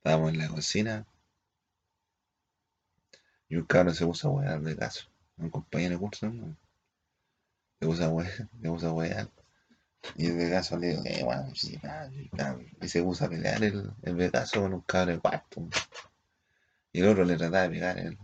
Estábamos 0.01 0.33
en 0.33 0.39
la 0.39 0.49
cocina. 0.49 1.07
Y 3.51 3.57
un 3.57 3.67
cabrón 3.67 3.95
se 3.95 4.07
puso 4.07 4.29
a 4.29 4.31
huear 4.31 4.63
de 4.63 4.75
caso. 4.75 5.11
Un 5.37 5.51
compañero 5.51 5.95
de 5.95 6.01
curso. 6.01 6.33
Se 7.79 7.87
puso 7.87 8.05
a 8.05 8.09
huear, 8.09 8.33
se 8.33 8.69
puso 8.69 8.99
a. 8.99 9.29
Y 10.17 10.27
el 10.27 10.37
Vegaso 10.39 10.79
le 10.79 10.89
digo, 10.89 11.03
eh, 11.05 11.23
bueno, 11.23 11.55
sí. 11.55 11.79
Y 12.81 12.89
se 12.89 13.03
puso 13.03 13.27
a 13.27 13.29
pelear 13.29 13.63
el, 13.63 13.93
el 14.01 14.15
Vegaso 14.15 14.63
con 14.63 14.73
un 14.73 14.81
cable 14.81 15.13
de 15.13 15.21
cuarto. 15.21 15.69
Y 16.93 17.01
el 17.01 17.09
otro 17.09 17.25
le 17.25 17.37
trataba 17.37 17.65
de 17.65 17.71
pegar, 17.71 17.99
el 17.99 18.19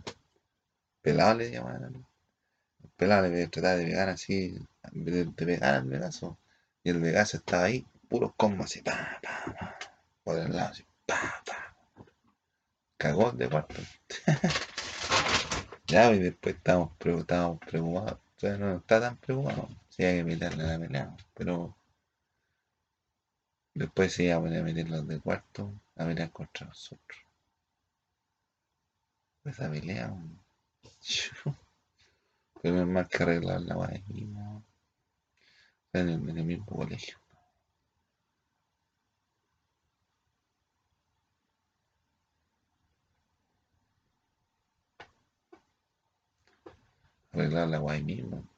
pelado 1.03 1.35
le. 1.35 1.55
El 1.55 2.91
pelado 2.97 3.29
le 3.29 3.49
trataba 3.49 3.77
de 3.77 3.85
pegar 3.85 4.09
así, 4.09 4.59
de, 4.93 5.25
de 5.25 5.45
pegar 5.45 5.75
al 5.75 5.85
Vegaso. 5.85 6.39
Y 6.83 6.89
el 6.89 7.01
Vegaso 7.01 7.37
estaba 7.37 7.65
ahí, 7.65 7.87
puros 8.09 8.33
combos 8.39 8.67
así, 8.67 8.81
pa, 8.81 9.21
pa, 9.23 9.53
pa. 9.53 9.79
Por 10.25 10.39
el 10.39 10.57
lado, 10.57 10.71
así, 10.71 10.85
pa, 11.05 11.43
pa. 11.45 11.56
Cagó 12.99 13.33
de 13.33 13.49
cuarto. 13.49 13.75
ya, 15.87 16.13
y 16.13 16.19
después 16.19 16.57
estábamos, 16.57 16.93
estábamos 17.01 17.59
preocupados. 17.61 18.19
O 18.37 18.41
sea, 18.41 18.57
no 18.59 18.77
está 18.77 19.01
tan 19.01 19.17
preocupado. 19.17 19.69
Sí, 19.89 20.05
hay 20.05 20.19
que 20.19 20.25
meterle 20.25 20.65
la 20.65 20.79
pelea. 20.79 21.17
Pero 21.35 21.77
después 23.75 24.13
se 24.13 24.25
iba 24.25 24.37
a 24.37 24.41
meter 24.41 24.89
los 24.89 25.07
de 25.07 25.21
cuarto 25.21 25.73
a 25.97 26.05
pelear 26.07 26.31
contra 26.31 26.67
nosotros. 26.67 27.19
Esa 29.45 29.71
pelea, 29.71 30.13
pero 32.63 32.81
es 32.81 32.87
más 32.87 33.09
que 33.09 33.23
arreglar 33.23 33.61
la 33.61 33.77
el, 35.93 36.09
en 36.11 36.29
el 36.39 36.45
mismo 36.45 36.67
colegio. 36.67 37.17
Arreglar 47.37 47.69
la 47.69 47.77
guay 47.77 48.03
mismo. 48.03 48.49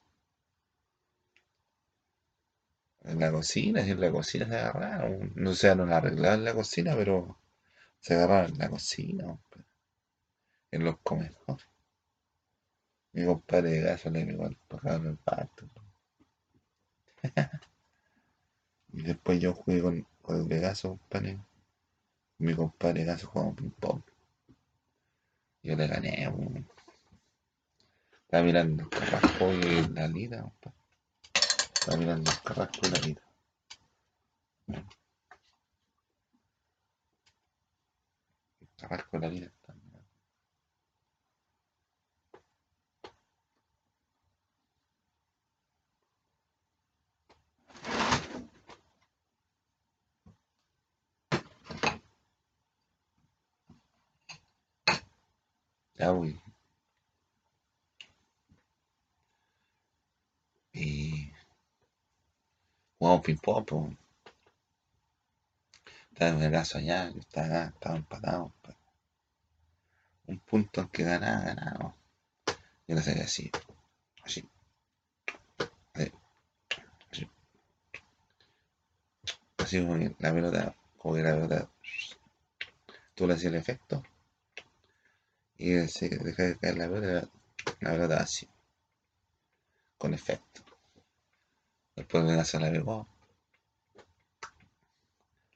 En 3.03 3.19
la 3.19 3.33
cocina, 3.33 3.83
si 3.83 3.91
en 3.91 4.01
la 4.01 4.13
cocina 4.13 4.47
se 4.47 4.55
agarraron. 4.55 5.33
No 5.35 5.53
sé, 5.53 5.75
no 5.75 5.85
la 5.85 5.97
arreglaron 5.97 6.39
en 6.39 6.45
la 6.45 6.55
cocina, 6.55 6.95
pero 6.95 7.37
se 7.99 8.15
agarraron 8.15 8.53
en 8.53 8.59
la 8.59 8.71
cocina, 8.71 9.25
hombre. 9.27 9.65
en 10.71 10.85
los 10.85 10.99
comedores. 10.99 11.67
Mi 13.15 13.27
compadre 13.27 13.71
de 13.71 13.81
gaso 13.81 14.11
le 14.11 14.25
pegó 14.25 14.47
en 14.47 15.07
el 15.07 15.17
pasto. 15.17 15.67
y 18.93 19.03
después 19.03 19.41
yo 19.41 19.55
jugué 19.55 19.83
con, 19.83 20.07
el 20.37 20.45
Vegaso, 20.45 20.91
compadre. 20.91 21.41
Mi 22.39 22.55
compadre 22.55 23.01
de 23.01 23.07
gaso 23.07 23.27
jugaba 23.27 23.55
ping-pong. 23.57 24.03
Yo 25.65 25.75
le 25.75 25.89
gané, 25.89 26.29
weón. 26.29 26.78
Estaba 28.29 28.45
mirando 28.45 28.83
el 28.83 28.91
carrasco 28.91 29.51
y 29.55 29.89
la 29.95 30.07
lida, 30.07 30.43
compadre. 30.43 30.77
Estaba 31.73 31.97
mirando 31.97 32.31
el 32.31 32.37
carrasco 32.45 32.87
y 32.87 32.91
la 32.91 32.99
lida. 32.99 33.23
El 38.61 38.69
carrasco 38.77 39.17
y 39.17 39.21
la 39.21 39.29
lida 39.31 39.47
están 39.47 39.81
mirando. 55.97 56.48
Jugamos 62.99 63.23
ping-pong, 63.23 63.65
pues. 63.65 63.97
Estaba 66.13 66.45
el 66.45 66.53
caso 66.53 66.79
allá, 66.79 67.11
yo 67.11 67.21
estaba 67.21 67.47
acá, 67.47 67.73
estaba 67.75 67.97
empatado. 67.97 68.53
pues. 68.63 68.77
Un 70.27 70.39
punto 70.41 70.81
en 70.83 70.89
que 70.89 71.05
ganaba, 71.05 71.41
ganaba. 71.45 71.95
Yo 72.87 72.95
lo 72.95 73.01
hacía 73.01 73.23
así, 73.23 73.51
así. 74.25 74.49
Así, 75.95 76.13
así. 77.11 77.31
Así 79.59 79.81
como 79.81 79.97
la 79.97 80.33
pelota, 80.33 80.75
como 80.97 81.15
que 81.15 81.23
la 81.23 81.35
pelota, 81.35 81.71
tú 83.15 83.27
le 83.27 83.35
hacías 83.35 83.53
el 83.53 83.59
efecto 83.59 84.03
y 85.59 85.87
se 85.89 86.09
de 86.09 86.35
caer 86.35 86.79
la 86.79 86.89
pelota, 86.89 87.29
la 87.81 87.91
pelota 87.91 88.17
así, 88.23 88.49
con 89.99 90.15
efecto. 90.15 90.68
Después 91.99 92.25
de 92.29 92.45
se 92.45 92.61
la 92.61 92.71
pegó, 92.71 93.09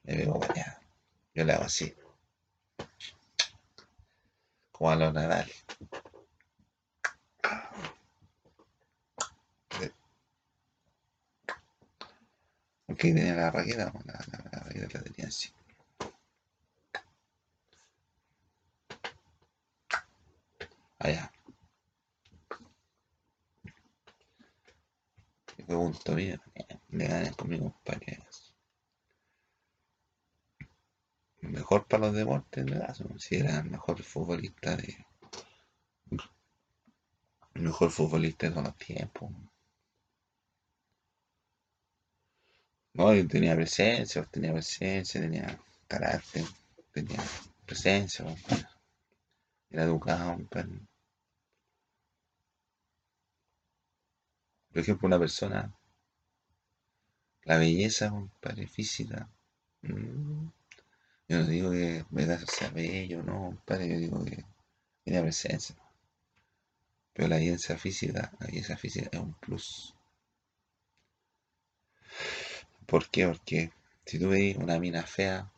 le 0.03 0.15
pegó 0.17 0.41
para. 0.41 0.81
Yo 1.33 1.45
le 1.45 1.53
hago 1.53 1.63
así, 1.63 1.95
como 4.73 4.91
a 4.91 4.95
los 4.97 5.13
Nadal. 5.13 5.49
Ahí 12.87 12.95
tenía 12.97 13.35
la 13.35 13.51
raqueta, 13.51 13.85
la, 14.05 14.13
la, 14.13 14.49
la 14.51 14.59
raqueta 14.59 14.97
la 14.97 15.03
tenía 15.05 15.27
así. 15.29 15.49
Allá. 20.99 21.31
Punto 25.67 26.13
mío, 26.13 26.37
eh, 26.55 26.79
le 26.89 27.07
gané 27.07 27.31
con 27.33 27.49
mi 27.49 27.59
compadre. 27.59 28.19
Mejor 31.41 31.87
para 31.87 32.07
los 32.07 32.15
deportes, 32.15 32.65
de 32.65 32.79
caso, 32.79 33.05
si 33.19 33.35
era 33.35 33.59
el 33.59 33.69
mejor 33.69 34.01
futbolista 34.03 34.75
de. 34.75 35.05
El 37.55 37.61
mejor 37.61 37.91
futbolista 37.91 38.47
de 38.47 38.53
todos 38.53 38.65
los 38.67 38.77
tiempos. 38.77 39.31
No, 42.93 43.13
y 43.15 43.27
tenía 43.27 43.55
presencia, 43.55 44.23
tenía 44.25 44.51
presencia, 44.53 45.21
tenía 45.21 45.59
carácter, 45.87 46.45
tenía 46.91 47.19
presencia. 47.65 48.25
Era 49.69 49.83
educado, 49.83 50.33
compadre. 50.33 50.79
Por 54.73 54.81
ejemplo, 54.81 55.07
una 55.07 55.19
persona, 55.19 55.73
la 57.45 57.57
belleza, 57.57 58.09
compadre, 58.09 58.67
física. 58.67 59.29
mm, 59.83 60.47
Yo 61.29 61.39
no 61.39 61.45
digo 61.47 61.71
que 61.71 62.05
Vegaso 62.11 62.47
sea 62.47 62.69
bello, 62.71 63.23
no, 63.23 63.45
compadre, 63.47 63.89
yo 63.89 63.99
digo 63.99 64.25
que 64.25 64.45
tenía 65.05 65.21
presencia. 65.23 65.75
Pero 67.11 67.27
la 67.27 67.37
belleza 67.37 67.75
física, 67.75 68.31
la 68.39 68.45
belleza 68.45 68.77
física 68.77 69.09
es 69.11 69.19
un 69.19 69.33
plus. 69.33 69.95
¿Por 72.85 73.09
qué? 73.09 73.27
Porque 73.27 73.71
si 74.05 74.19
tú 74.19 74.29
veis 74.29 74.55
una 74.57 74.79
mina 74.79 75.03
fea 75.03 75.51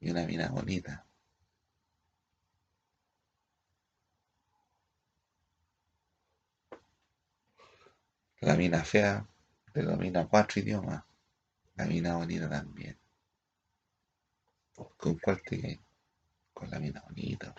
y 0.00 0.10
una 0.10 0.26
mina 0.26 0.48
bonita, 0.50 1.04
la 8.40 8.56
mina 8.56 8.82
fea 8.84 9.26
te 9.72 9.82
domina 9.82 10.26
cuatro 10.26 10.60
idiomas, 10.60 11.04
la 11.76 11.84
mina 11.86 12.16
bonita 12.16 12.48
también. 12.48 12.98
¿Con 14.96 15.18
cuál 15.18 15.42
te 15.42 15.60
quedas? 15.60 15.78
Con 16.54 16.70
la 16.70 16.78
mina 16.78 17.00
bonita. 17.02 17.54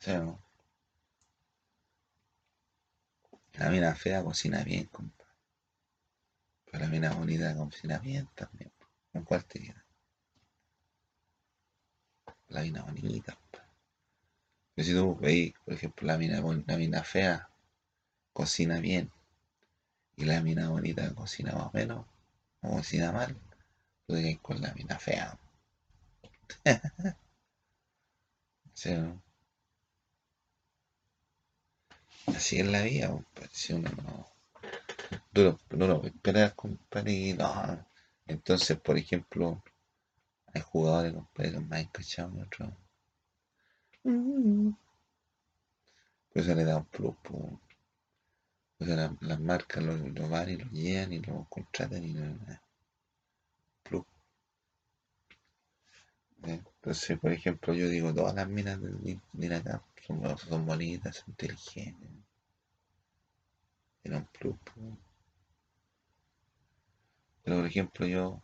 O 0.00 0.04
sea, 0.04 0.18
¿no? 0.20 0.42
la 3.54 3.70
mina 3.70 3.94
fea 3.94 4.22
cocina 4.22 4.62
bien, 4.62 4.86
compadre. 4.86 5.32
Pero 6.66 6.84
la 6.84 6.90
mina 6.90 7.12
bonita 7.14 7.56
cocina 7.56 7.98
bien 7.98 8.28
también. 8.34 8.72
¿Con 9.12 9.24
cuál 9.24 9.44
te 9.46 9.60
quedas? 9.60 9.84
La 12.48 12.62
mina 12.62 12.82
bonita. 12.82 13.38
Pero 14.74 14.86
si 14.86 14.92
tú 14.92 15.16
veis, 15.16 15.54
por 15.64 15.74
ejemplo, 15.74 16.06
la 16.06 16.18
mina, 16.18 16.42
la 16.66 16.76
mina 16.76 17.02
fea 17.02 17.48
cocina 18.34 18.80
bien 18.80 19.10
y 20.16 20.26
la 20.26 20.42
mina 20.42 20.68
bonita 20.68 21.14
cocina 21.14 21.52
más 21.52 21.68
o 21.68 21.70
menos 21.72 22.04
o 22.60 22.76
cocina 22.76 23.12
mal, 23.12 23.34
tú 24.06 24.14
quedas 24.14 24.38
con 24.42 24.60
la 24.60 24.74
mina 24.74 24.98
fea. 24.98 25.38
Así 32.26 32.58
es 32.58 32.66
la 32.66 32.82
vida, 32.82 33.08
compadre. 33.08 33.48
Si 33.52 33.72
uno 33.72 33.90
no, 33.90 35.58
no 35.70 36.00
puedes 36.00 36.14
esperar, 36.14 36.54
compadre, 36.54 37.34
no. 37.34 37.86
Entonces, 38.26 38.78
por 38.78 38.98
ejemplo, 38.98 39.62
hay 40.52 40.62
jugadores, 40.62 41.12
compadre, 41.14 41.52
que 41.52 41.60
más 41.60 41.80
encachados 41.80 42.32
que 42.34 42.42
otros. 42.42 42.72
Por 46.32 46.42
eso 46.42 46.54
le 46.54 46.64
da 46.64 46.76
un 46.78 46.84
plus, 46.86 47.14
po. 47.22 47.60
O 48.78 48.84
sea, 48.84 48.94
la- 48.94 49.16
las 49.20 49.40
marcas 49.40 49.82
lo, 49.82 49.96
lo 49.96 50.28
van 50.28 50.48
y 50.48 50.56
lo 50.56 50.70
llevan 50.70 51.12
y 51.12 51.18
lo 51.18 51.44
contratan 51.50 52.04
y 52.04 52.12
no. 52.14 52.38
Plus. 53.84 54.04
¿eh? 56.46 56.60
Entonces, 56.76 57.18
por 57.18 57.32
ejemplo, 57.32 57.74
yo 57.74 57.88
digo, 57.88 58.14
todas 58.14 58.36
las 58.36 58.46
minas 58.48 58.80
de, 58.80 59.18
de- 59.32 59.54
acá 59.56 59.82
son, 60.06 60.38
son 60.38 60.64
bonitas, 60.64 61.16
son 61.16 61.30
inteligentes. 61.30 62.08
Tienen 64.02 64.20
un 64.20 64.26
plus. 64.28 64.56
Pero, 67.44 67.58
por 67.58 67.66
ejemplo, 67.66 68.06
yo, 68.06 68.42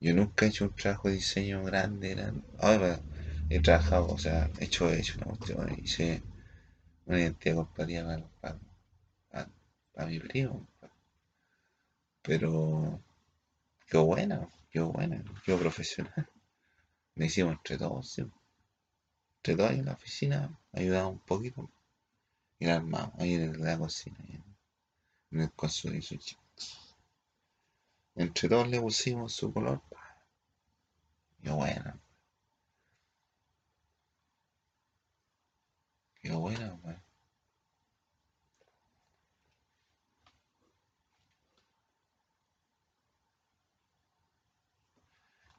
yo 0.00 0.14
nunca 0.14 0.44
he 0.44 0.48
hecho 0.50 0.66
un 0.66 0.74
trabajo 0.74 1.08
de 1.08 1.14
diseño 1.14 1.64
grande. 1.64 2.10
grande. 2.14 2.42
Ahora, 2.58 3.00
he 3.48 3.58
trabajado, 3.60 4.06
o 4.08 4.18
sea, 4.18 4.50
he 4.58 4.64
hecho, 4.66 4.90
he 4.92 4.98
hecho 5.00 5.14
una 5.16 5.34
cuestión, 5.34 5.74
hice 5.82 6.22
una 7.06 7.20
identidad 7.20 7.56
corporativa 7.56 8.18
para, 8.40 10.06
mi 10.06 10.18
primo. 10.20 10.66
Pero 12.22 13.00
quedó 13.86 14.04
buena, 14.04 14.48
quedó 14.70 14.92
buena, 14.92 15.22
quedó 15.44 15.58
profesional. 15.58 16.28
Me 17.14 17.26
hicimos 17.26 17.52
entre 17.52 17.78
todos. 17.78 18.18
Entre 18.18 19.56
todos 19.56 19.72
en 19.72 19.84
la 19.84 19.92
oficina, 19.92 20.58
ayudamos 20.72 21.14
un 21.14 21.20
poquito. 21.20 21.70
Y 22.58 22.66
la 22.66 22.76
armamos 22.76 23.18
ahí 23.18 23.34
en 23.34 23.62
la 23.62 23.76
cocina, 23.76 24.16
en 25.32 25.40
el 25.40 25.52
consultorio 25.52 25.98
y 25.98 26.02
su 26.02 26.16
chico. 26.16 26.42
Entre 28.14 28.48
todos 28.48 28.68
le 28.68 28.80
pusimos 28.80 29.32
su 29.32 29.52
color. 29.52 29.80
pa, 29.90 29.98
Quedó 31.42 31.56
buena, 31.56 32.00
quedó 36.22 36.38
buena, 36.52 36.74
weón. 36.84 37.02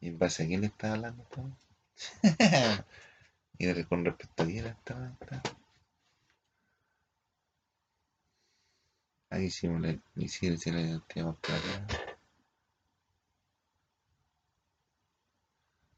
¿Y 0.01 0.09
en 0.09 0.19
base 0.19 0.43
a 0.43 0.45
quién 0.45 0.61
le 0.61 0.67
estás 0.67 0.91
hablando, 0.91 1.23
po? 1.23 1.49
Y 3.59 3.65
de- 3.67 3.85
con 3.85 4.05
respecto 4.05 4.43
a 4.43 4.45
quién 4.47 4.67
estaba, 4.67 5.07
estaba. 5.21 5.41
Ahí 9.29 9.47
hicimos 9.47 9.81
la, 9.81 9.99
hicimos 10.15 10.65
la 10.67 10.79
identidad 10.79 11.25
corporativa. 11.25 11.87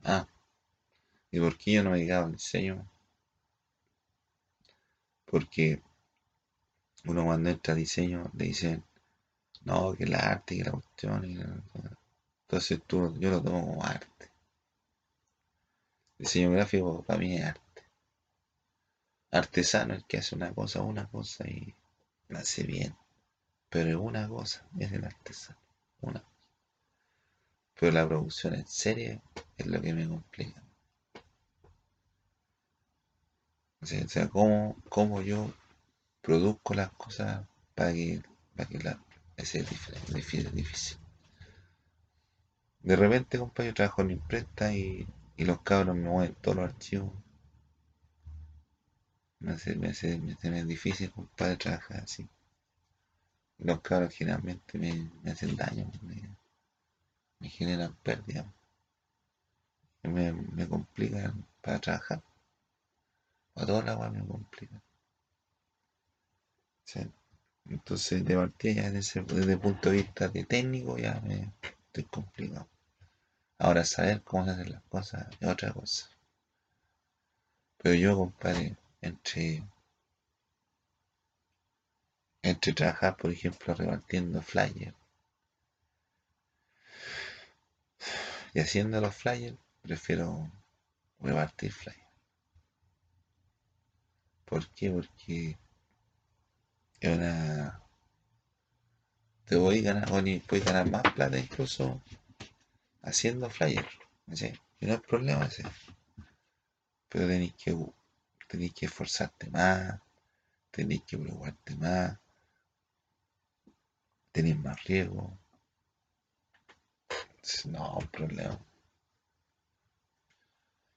Ah, 0.06 0.26
¿y 1.30 1.40
por 1.40 1.56
qué 1.56 1.74
yo 1.74 1.84
no 1.84 1.92
me 1.92 1.98
dedicaba 1.98 2.26
al 2.26 2.32
diseño? 2.32 2.84
Porque 5.26 5.82
uno 7.06 7.24
cuando 7.24 7.50
entra 7.52 7.74
a 7.74 7.78
diseño 7.78 8.30
le 8.34 8.46
dicen, 8.48 8.84
no, 9.66 9.94
que 9.96 10.06
el 10.06 10.16
arte, 10.16 10.58
que 10.58 10.66
la 10.66 10.72
cuestión, 10.72 11.36
la- 11.38 11.64
entonces 12.44 12.82
tú, 12.88 13.16
yo 13.20 13.32
lo 13.32 13.42
tomo 13.44 13.62
como 13.68 13.84
arte. 13.86 14.32
Diseño 16.20 16.52
gráfico 16.52 17.04
para 17.04 17.20
mí 17.20 17.38
es 17.38 17.46
arte. 17.46 17.84
Artesano 19.30 19.94
es 19.94 20.00
el 20.00 20.06
que 20.08 20.18
hace 20.18 20.34
una 20.34 20.52
cosa, 20.52 20.82
una 20.82 21.08
cosa 21.08 21.48
y 21.48 21.76
la 22.30 22.40
hace 22.40 22.64
bien. 22.64 22.96
Pero 23.70 23.90
es 23.92 23.96
una 23.98 24.28
cosa, 24.30 24.68
es 24.80 24.92
el 24.92 25.06
artesano. 25.06 25.60
Una. 26.02 26.24
Pero 27.80 27.94
la 27.94 28.06
producción 28.06 28.56
en 28.56 28.68
serie 28.68 29.22
es 29.56 29.66
lo 29.68 29.80
que 29.80 29.94
me 29.94 30.06
complica. 30.10 30.64
O 33.86 34.10
sea, 34.10 34.28
cómo, 34.30 34.76
cómo 34.90 35.22
yo 35.22 35.54
produzco 36.22 36.74
las 36.76 36.92
cosas 36.94 37.46
para 37.76 37.94
que, 37.94 38.22
para 38.56 38.70
que 38.70 38.80
la, 38.80 39.00
ese 39.38 39.60
es 39.62 40.14
difícil, 40.14 40.52
difícil. 40.56 40.98
De 42.84 42.96
repente, 42.96 43.38
compa, 43.38 43.66
yo 43.66 43.74
trabajo 43.74 44.02
en 44.02 44.12
imprenta 44.12 44.74
y, 44.74 45.06
y 45.36 45.44
los 45.44 45.60
cabros 45.60 45.94
me 45.94 46.04
mueven 46.10 46.36
todos 46.42 46.56
los 46.56 46.66
archivos. 46.70 47.12
Me 49.40 49.54
hace, 49.54 49.78
me 49.78 49.88
hace, 49.92 50.18
me 50.18 50.34
hace- 50.34 50.66
difícil, 50.66 51.10
compadre, 51.10 51.56
trabajar 51.56 52.02
así. 52.04 52.28
Los 53.58 53.82
cabros 53.82 54.14
generalmente 54.16 54.78
me, 54.78 55.10
hacen 55.30 55.58
daño, 55.58 55.92
me, 56.04 56.22
me 57.40 57.48
generan 57.50 57.96
pérdidas, 58.04 58.46
me, 60.04 60.32
me 60.32 60.66
complican 60.70 61.46
para 61.62 61.80
trabajar. 61.82 62.24
A 63.56 63.66
toda 63.66 63.84
la 63.84 63.92
agua 63.94 64.10
me 64.10 64.26
complican. 64.26 64.82
¿sí? 66.84 67.00
Entonces, 67.70 68.24
de 68.26 68.36
partida 68.36 68.84
ya 68.84 68.92
desde, 68.92 69.22
desde 69.24 69.54
el 69.54 69.60
punto 69.60 69.90
de 69.90 69.98
vista 69.98 70.28
de 70.28 70.44
técnico 70.44 70.98
ya 70.98 71.20
me 71.22 71.52
estoy 71.62 72.04
complicado. 72.06 72.68
Ahora 73.58 73.84
saber 73.86 74.22
cómo 74.24 74.46
se 74.46 74.52
hacen 74.52 74.72
las 74.72 74.84
cosas 74.84 75.28
es 75.40 75.48
otra 75.48 75.74
cosa. 75.74 76.10
Pero 77.78 77.96
yo, 77.96 78.18
compadre, 78.18 78.76
entre, 79.02 79.64
entre 82.42 82.74
trabajar, 82.74 83.16
por 83.18 83.32
ejemplo, 83.32 83.74
repartiendo 83.74 84.42
flyers 84.42 84.94
y 88.54 88.60
haciendo 88.60 89.02
los 89.02 89.16
flyers, 89.16 89.58
prefiero 89.82 90.50
repartir 91.20 91.72
flyers. 91.72 92.05
¿Por 94.46 94.68
qué? 94.70 94.92
Porque 94.92 95.58
es 97.00 97.18
una... 97.18 97.82
Te 99.46 99.56
voy 99.56 99.80
a 99.80 99.94
ganar, 99.94 100.12
o 100.12 100.22
ni 100.22 100.40
puedes 100.40 100.66
ganar 100.66 100.90
más 100.90 101.04
plata 101.14 101.38
incluso 101.38 102.02
haciendo 103.04 103.50
flyers. 103.50 103.88
¿sí? 104.34 104.52
No 104.82 104.94
hay 104.94 105.00
problema 105.00 105.46
ese. 105.46 105.64
Pero 107.10 107.28
tenéis 107.28 107.54
que, 107.56 107.76
tenéis 108.48 108.74
que 108.74 108.86
esforzarte 108.88 109.50
más, 109.50 110.00
tenéis 110.72 111.04
que 111.04 111.18
preocuparte 111.18 111.76
más, 111.76 112.18
tenéis 114.32 114.58
más 114.60 114.84
riesgo. 114.84 115.38
No, 117.66 118.00
problema. 118.12 118.60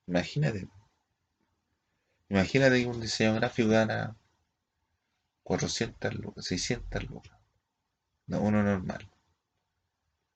Imagínate, 0.07 0.67
imagínate 2.29 2.81
que 2.81 2.87
un 2.87 3.01
diseño 3.01 3.35
gráfico 3.35 3.71
gana 3.71 4.17
400 5.43 6.15
lucas, 6.15 6.45
600 6.45 7.09
lucas. 7.11 7.39
No, 8.27 8.41
uno 8.41 8.63
normal. 8.63 9.09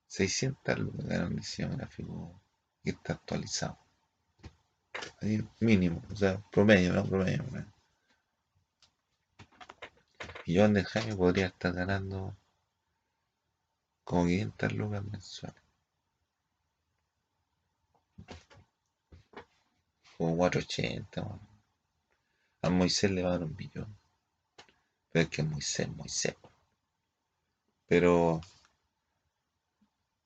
600 0.07 0.79
lucas 0.79 1.05
gana 1.05 1.27
un 1.27 1.35
diseño 1.35 1.75
gráfico 1.77 2.41
que 2.83 2.91
está 2.91 3.13
actualizado. 3.13 3.77
Mínimo, 5.59 6.03
o 6.11 6.15
sea, 6.15 6.41
promedio, 6.51 6.93
¿no? 6.93 7.05
Promedio, 7.05 7.43
promedio. 7.43 7.73
Y 10.45 10.53
yo 10.55 10.65
en 10.65 10.83
Jaime 10.83 11.15
podría 11.15 11.47
estar 11.47 11.73
ganando 11.73 12.35
como 14.03 14.25
500 14.25 14.73
lucas 14.73 15.03
mensuales. 15.05 15.63
Como 20.17 20.37
480, 20.37 21.21
bueno. 21.21 21.52
A 22.63 22.69
Moisés 22.69 23.11
le 23.11 23.21
va 23.23 23.29
a 23.29 23.33
dar 23.33 23.43
un 23.43 23.55
millón. 23.55 23.95
Pero 25.11 25.23
es 25.23 25.29
que 25.29 25.43
Moisés, 25.43 25.87
Moisés. 25.89 26.35
Pero 27.87 28.41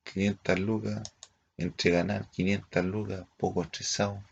500 0.03 0.59
lucas, 0.59 1.01
entre 1.57 1.91
ganar 1.91 2.29
500 2.29 2.85
lucas, 2.85 3.27
poco 3.37 3.63
estresado. 3.63 4.23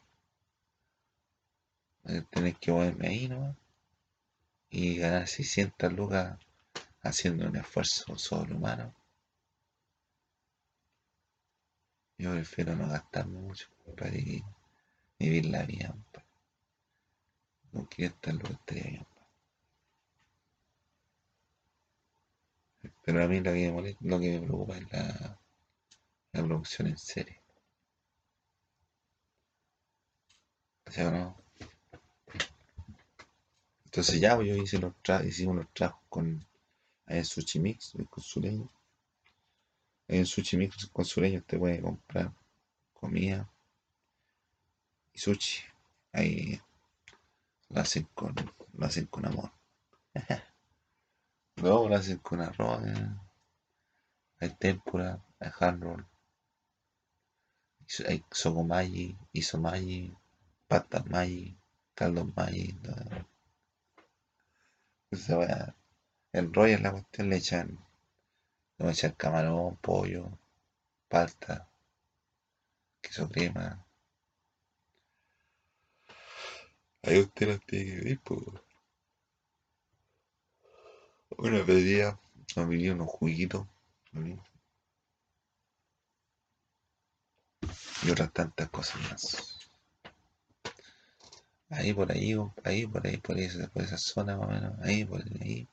Tener 2.30 2.56
que 2.56 2.72
moverme 2.72 3.08
ahí 3.08 3.28
nomás. 3.28 3.58
Y 4.70 4.98
ganar 4.98 5.28
600 5.28 5.92
lucas 5.92 6.38
haciendo 7.02 7.48
un 7.48 7.56
esfuerzo 7.56 8.18
sobrehumano. 8.18 8.94
Yo 12.18 12.32
prefiero 12.32 12.76
no 12.76 12.88
gastarme 12.88 13.40
mucho 13.40 13.68
para 13.98 14.12
vivir 14.12 15.46
la 15.48 15.64
vida. 15.64 15.90
compadre. 15.90 16.25
500 17.84 18.34
lucas 18.34 18.52
estaría 18.52 18.84
bien. 18.84 19.06
Pero 23.04 23.24
a 23.24 23.28
mí 23.28 23.40
lo 23.40 23.54
que 23.54 23.66
me 23.66 23.72
molesta, 23.72 24.00
lo 24.04 24.20
que 24.20 24.40
me 24.40 24.48
preocupa 24.48 24.78
es 24.78 24.92
la, 24.92 25.40
la 26.32 26.44
producción 26.44 26.88
en 26.88 26.98
serie. 26.98 27.42
Sea, 30.90 31.12
no. 31.12 31.36
Entonces 33.86 34.20
ya 34.20 34.36
pues, 34.36 34.48
yo 34.48 34.56
hice 34.56 34.78
los 34.80 34.94
tra 35.02 35.24
hicimos 35.26 35.56
los 35.56 35.74
trabajos 35.74 36.04
con 36.10 36.46
en 37.08 37.26
Sushi 37.26 37.60
Mix, 37.60 37.94
con 38.10 38.24
sureño. 38.24 38.70
En 40.08 40.26
Sushi 40.26 40.58
Mix 40.58 40.88
con 40.88 41.06
sureño 41.06 41.44
te 41.44 41.58
puede 41.58 41.82
comprar 41.82 42.34
comida 42.94 43.50
y 45.14 45.20
sushi. 45.20 45.62
Ahí 46.12 46.60
lo 47.76 47.82
hacen 47.82 48.08
con, 48.16 48.34
lo 48.74 48.86
hacen 48.86 49.10
amor. 49.26 49.52
No, 51.58 51.88
lo 51.88 51.96
hacen 51.96 52.18
con 52.18 52.42
arroz. 52.42 52.82
Hay 54.40 54.50
tempura, 54.50 55.24
hay 55.40 55.52
hand 55.58 55.84
roll, 55.84 56.06
hay 58.08 58.26
sogomayi, 58.30 59.18
isomayi, 59.32 60.14
patas 60.68 61.06
mayi, 61.08 61.58
caldos 61.94 62.28
mayi. 62.36 62.78
Se 65.12 65.34
va 65.34 65.76
la 66.34 66.92
cuestión, 66.92 67.30
le 67.30 67.38
echan, 67.38 67.80
le 68.78 68.92
echar 68.92 69.16
camarón, 69.16 69.78
pollo, 69.78 70.38
palta, 71.08 71.70
queso 73.02 73.30
crema. 73.30 73.85
Ahí 77.06 77.20
usted 77.20 77.48
lo 77.48 77.60
tiene 77.60 77.86
que 77.86 78.02
ver, 78.02 78.20
pues. 78.22 78.42
Una 81.38 81.64
pedía, 81.64 82.20
nos 82.56 82.68
vinieron 82.68 83.02
unos 83.02 83.14
juguitos. 83.14 83.68
Y 88.04 88.10
otras 88.10 88.34
tantas 88.34 88.70
cosas 88.70 89.00
más. 89.10 89.60
Ahí 91.70 91.94
por 91.94 92.12
ahí, 92.12 92.36
ahí 92.64 92.88
por 92.88 93.06
ahí, 93.06 93.18
por 93.18 93.38
esa, 93.38 93.68
por 93.68 93.84
esa 93.84 93.98
zona 93.98 94.38
más 94.38 94.48
o 94.48 94.52
menos, 94.52 94.80
ahí 94.82 95.06
por 95.06 95.22
ahí. 95.42 95.68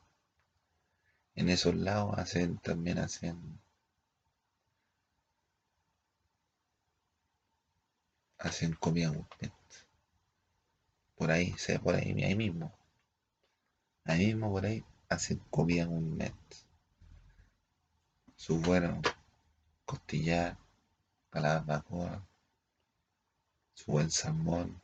En 1.34 1.48
esos 1.48 1.74
lados 1.74 2.18
hacen, 2.18 2.58
también 2.58 2.98
hacen, 2.98 3.58
hacen 8.38 8.74
comida 8.74 9.08
gourmet. 9.08 9.61
Por 11.22 11.30
ahí, 11.30 11.54
sea 11.56 11.78
por 11.78 11.94
ahí, 11.94 12.20
ahí 12.24 12.34
mismo. 12.34 12.72
Ahí 14.04 14.26
mismo 14.26 14.50
por 14.50 14.66
ahí 14.66 14.84
hacen 15.08 15.38
comida 15.50 15.84
gourmet. 15.84 16.34
Su 18.34 18.58
bueno 18.58 19.00
costillar, 19.84 20.58
a 21.30 21.38
la 21.38 21.60
barbacoa, 21.60 22.26
su 23.72 23.92
buen 23.92 24.10
salmón, 24.10 24.82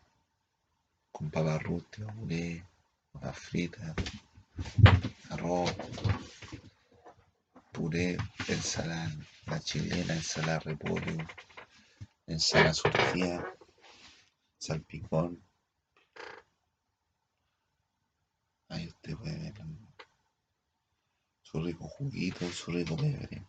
con 1.11 1.29
papas 1.29 1.61
rústicas, 1.61 2.15
puré, 2.15 2.65
papas 3.11 3.37
fritas, 3.37 3.95
arroz, 5.31 5.75
puré, 7.73 8.17
ensalada, 8.47 9.11
la 9.47 9.59
chilena, 9.59 10.15
ensalada 10.15 10.61
repollo, 10.61 11.17
ensalada 12.29 12.75
surtida, 12.75 13.45
salpicón. 14.57 15.48
Ahí 18.69 18.87
usted 18.87 19.17
puede 19.17 19.39
ver 19.39 19.55
su 21.43 21.63
rico 21.63 21.89
juguito, 21.89 22.47
su 22.51 22.71
rico 22.71 22.95
pebre, 22.97 23.43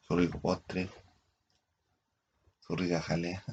su 0.00 0.16
rico 0.16 0.40
postre, 0.40 0.88
su 2.58 2.74
rica 2.74 3.00
jalea. 3.00 3.44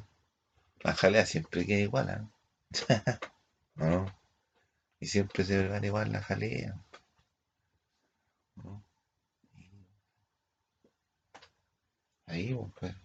La 0.79 0.93
jalea 0.93 1.25
siempre 1.25 1.65
queda 1.65 1.79
igual, 1.79 2.09
¿eh? 2.09 2.27
¿No? 3.75 4.05
Y 4.99 5.05
siempre 5.05 5.43
se 5.45 5.59
prepara 5.59 5.85
igual 5.85 6.11
la 6.11 6.21
jalea. 6.21 6.75
¿no? 8.55 8.83
Ahí, 12.25 12.53
compadre. 12.55 12.97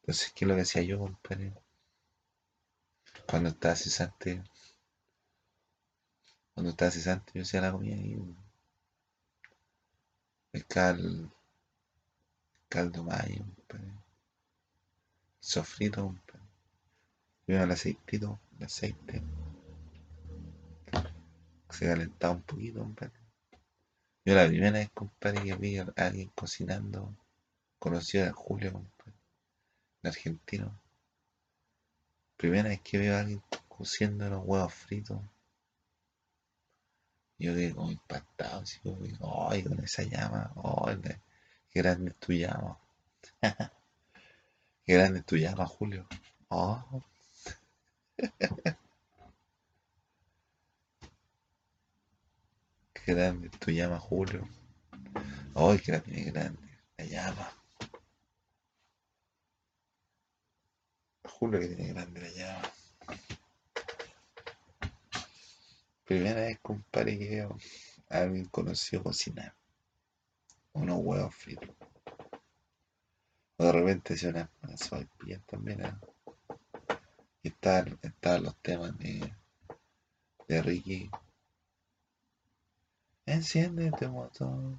Entonces, 0.00 0.32
¿qué 0.34 0.44
es 0.44 0.48
lo 0.48 0.56
que 0.56 0.62
hacía 0.62 0.82
yo, 0.82 0.98
compadre? 0.98 1.54
Cuando 3.26 3.50
estaba 3.50 3.76
cesante, 3.76 4.42
cuando 6.54 6.70
estaba 6.70 6.90
cesante, 6.90 7.32
yo 7.34 7.42
hacía 7.42 7.60
la 7.60 7.72
comida 7.72 7.96
ahí. 7.96 8.16
El 10.52 10.66
cal, 10.66 11.30
caldo 12.68 13.02
mayo. 13.02 13.44
Sofrito. 15.40 16.14
Primero 17.44 17.64
el 17.64 17.70
aceitito, 17.72 18.40
el 18.56 18.64
aceite. 18.64 19.22
Se 21.70 21.86
calentaba 21.86 22.34
un 22.34 22.42
poquito, 22.42 22.78
compadre. 22.78 23.12
Yo 24.24 24.34
la 24.34 24.46
primera 24.46 24.78
vez, 24.78 24.90
compadre, 24.94 25.42
que 25.42 25.56
vi 25.56 25.76
a 25.76 25.92
alguien 25.96 26.30
cocinando, 26.34 27.14
conocido 27.78 28.26
a 28.26 28.32
Julio, 28.32 28.72
compadre, 28.72 29.18
el 30.02 30.10
argentino. 30.10 30.80
Primera 32.36 32.68
vez 32.68 32.80
que 32.80 32.96
veo 32.96 33.16
a 33.16 33.20
alguien 33.20 33.42
cociendo 33.68 34.30
los 34.30 34.42
huevos 34.44 34.72
fritos. 34.72 35.20
Yo 37.44 37.52
quedé 37.54 37.74
como 37.74 37.90
impactado, 37.90 38.62
así 38.62 38.78
como, 38.80 39.04
ay, 39.50 39.62
con 39.64 39.78
esa 39.84 40.02
llama, 40.02 40.50
ay, 40.86 40.98
qué 41.70 41.82
grande 41.82 42.12
es 42.12 42.16
tu 42.16 42.32
llama. 42.32 42.78
qué 44.86 44.94
grande 44.94 45.18
es 45.18 45.26
tu 45.26 45.36
llama, 45.36 45.66
Julio. 45.66 46.06
Oh. 46.48 47.02
qué 52.94 53.14
grande 53.14 53.48
es 53.48 53.58
tu 53.58 53.70
llama, 53.72 53.98
Julio. 53.98 54.48
Ay, 55.54 55.82
la 55.86 56.00
tiene 56.00 56.30
grande, 56.30 56.78
la 56.96 57.04
llama. 57.04 57.52
Julio 61.24 61.60
que 61.60 61.66
tiene 61.66 61.92
grande 61.92 62.22
la 62.22 62.30
llama. 62.30 62.72
Primera 66.04 66.40
vez, 66.42 66.58
compadre, 66.60 67.18
que 67.18 67.28
veo 67.30 67.56
a 68.10 68.18
alguien 68.18 68.44
conocido 68.46 69.02
cocinar. 69.02 69.54
Unos 70.74 71.00
huevos 71.02 71.34
fritos. 71.34 71.70
O 73.56 73.64
de 73.64 73.72
repente 73.72 74.14
hacía 74.14 74.30
unas 74.30 74.48
una 74.62 74.76
sopaipillas 74.76 75.42
también. 75.46 75.80
¿eh? 75.82 75.94
Y 77.42 77.48
estaban, 77.48 77.98
los 78.42 78.56
temas 78.56 78.96
de, 78.98 79.32
de 80.48 80.62
Ricky. 80.62 81.10
Enciende 83.26 83.90
tu 83.92 84.08
motor. 84.10 84.78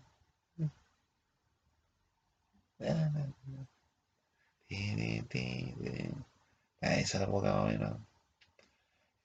A 6.81 6.95
esa 6.97 7.23
época 7.23 7.53
más 7.53 7.63
o 7.63 7.67
menos. 7.67 8.14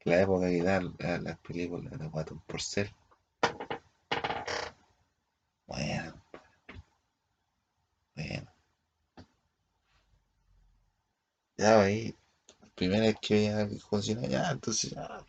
La 0.04 0.20
época 0.20 0.48
que 0.50 0.62
dan 0.62 0.94
la- 0.98 1.18
las 1.20 1.38
películas 1.38 1.98
de 1.98 2.06
Watton 2.08 2.42
Porcel. 2.46 2.90
Bueno, 5.66 6.20
bueno. 8.14 8.50
Ya 11.56 11.80
ahí, 11.82 12.12
primera 12.76 13.02
vez 13.06 13.16
que 13.22 13.34
veía 13.34 13.68
que 13.68 13.78
cocina, 13.80 14.22
ya, 14.28 14.50
entonces 14.50 14.90
ya. 14.92 15.24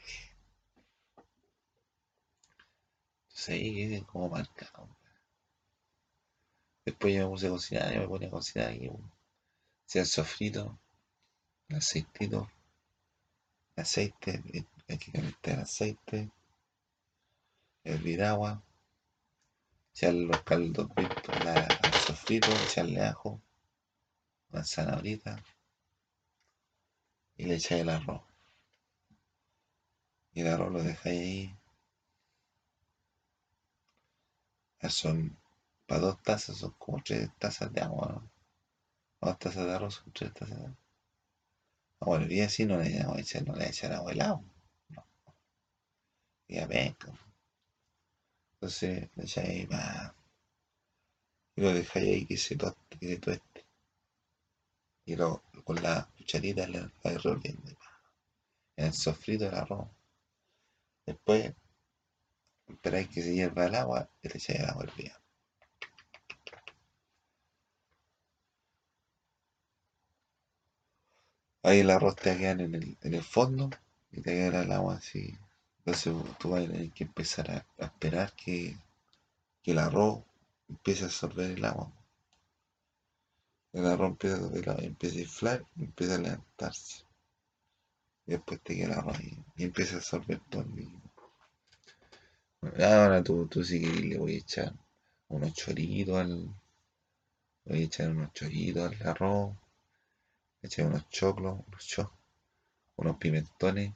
Entonces 3.29 3.49
ahí 3.49 3.73
quedé 3.73 4.03
como 4.03 4.29
marcado. 4.29 4.87
Después 6.85 7.15
yo 7.15 7.23
me 7.23 7.29
puse 7.29 7.47
a 7.47 7.49
cocinar, 7.49 7.91
yo 7.91 8.01
me 8.01 8.07
ponía 8.07 8.27
a 8.27 8.31
cocinar 8.31 8.69
hacía 9.85 10.01
el 10.01 10.07
sofrito, 10.07 10.79
el 11.69 11.77
aceitito, 11.77 12.49
aceite, 13.75 14.41
hay 14.87 14.97
que 14.97 15.11
calentar 15.11 15.59
aceite, 15.59 16.29
hervir 17.83 18.23
agua, 18.23 18.61
echarle 19.93 20.25
los 20.25 20.41
caldos 20.41 20.87
al 20.97 21.93
sofrito, 22.05 22.47
echarle 22.65 23.01
ajo, 23.01 23.39
una 24.51 24.63
zanahorita 24.63 25.41
y 27.37 27.45
le 27.45 27.55
echáis 27.55 27.81
el 27.81 27.89
arroz. 27.89 28.21
Y 30.33 30.41
el 30.41 30.47
arroz 30.47 30.71
lo 30.73 30.83
dejáis 30.83 31.19
ahí. 31.21 31.55
Ah, 34.81 34.89
Son, 34.89 35.37
para 35.87 36.01
dos 36.01 36.21
tazas 36.23 36.57
son 36.57 36.71
como 36.77 37.01
tres 37.01 37.29
tazas 37.39 37.71
de 37.71 37.79
agua. 37.81 38.21
Dos 39.21 39.39
tazas 39.39 39.65
de 39.65 39.73
arroz 39.73 39.95
son 39.95 40.11
tres 40.13 40.33
tazas 40.33 40.57
de 40.59 40.65
agua. 40.65 40.80
Y 42.29 42.41
así 42.41 42.65
no 42.65 42.77
le 42.77 42.89
no 42.99 43.55
le 43.55 43.69
echar 43.69 43.93
agua 43.93 44.11
helado. 44.11 44.43
No. 44.89 45.05
Ya 46.47 46.65
venga. 46.65 47.13
Entonces 48.53 49.07
le 49.15 49.23
echáis 49.23 49.69
más. 49.69 50.11
Y 51.55 51.61
lo 51.61 51.73
dejáis 51.73 52.07
ahí 52.07 52.25
que 52.25 52.37
se 52.37 52.55
toste, 52.55 52.97
que 52.97 53.07
se 53.07 53.17
tueste. 53.19 53.65
Y 55.05 55.15
lo, 55.15 55.43
con 55.63 55.81
la 55.83 56.09
cucharita 56.17 56.67
le 56.67 56.89
vais 57.03 57.21
revolviendo. 57.21 57.71
En 58.77 58.85
el 58.87 58.93
sofrito 58.93 59.45
del 59.45 59.55
arroz. 59.55 59.87
Después 61.05 61.53
esperáis 62.67 63.09
que 63.09 63.21
se 63.21 63.35
hierva 63.35 63.67
el 63.67 63.75
agua 63.75 64.09
y 64.23 64.27
le 64.27 64.37
echáis 64.37 64.59
el 64.59 64.65
agua 64.65 64.85
hervida. 64.85 65.20
Ahí 71.63 71.79
el 71.79 71.89
arroz 71.91 72.15
te 72.15 72.37
quedar 72.37 72.61
en 72.61 72.75
el, 72.75 72.97
en 73.01 73.13
el 73.13 73.23
fondo 73.23 73.69
y 74.11 74.21
te 74.21 74.31
quedará 74.31 74.63
el 74.63 74.71
agua 74.71 74.95
así 74.95 75.37
Entonces 75.79 76.13
tú 76.39 76.49
vas 76.49 76.63
a 76.63 76.67
tener 76.67 76.91
que 76.91 77.03
empezar 77.03 77.51
a, 77.51 77.65
esperar 77.85 78.33
que, 78.33 78.77
que 79.61 79.71
el 79.71 79.79
arroz 79.79 80.23
empiece 80.69 81.03
a 81.03 81.07
absorber 81.07 81.51
el 81.51 81.65
agua. 81.65 81.91
El 83.73 83.85
arroz 83.85 84.11
empieza 84.11 84.35
a 84.35 84.39
absorber 84.39 84.69
el 84.69 85.65
empieza 85.79 86.15
a 86.15 86.17
levantarse. 86.17 87.03
Y 88.25 88.31
después 88.31 88.61
te 88.61 88.75
queda 88.75 88.87
el 88.87 88.93
arroz 88.93 89.19
ahí, 89.19 89.37
y 89.55 89.63
empieza 89.63 89.95
a 89.95 89.97
absorber 89.97 90.39
todo 90.49 90.61
el 90.63 90.75
líquido. 90.75 91.11
Ahora 92.79 93.23
tú, 93.23 93.47
tú 93.47 93.63
si 93.63 93.81
querés 93.81 94.01
le 94.01 94.17
voy 94.19 94.35
a 94.35 94.37
echar 94.37 94.73
unos 95.29 95.53
choritos 95.53 96.15
al. 96.15 96.47
Voy 97.65 97.79
a 97.79 97.85
echar 97.85 98.11
unos 98.11 98.31
choritos 98.33 98.83
al 98.91 99.07
arroz. 99.07 99.55
Echar 100.63 100.87
unos 100.87 101.09
choclos, 101.09 101.59
unos 101.67 101.85
choclos, 101.85 102.19
unos 102.97 103.17
pimentones. 103.17 103.93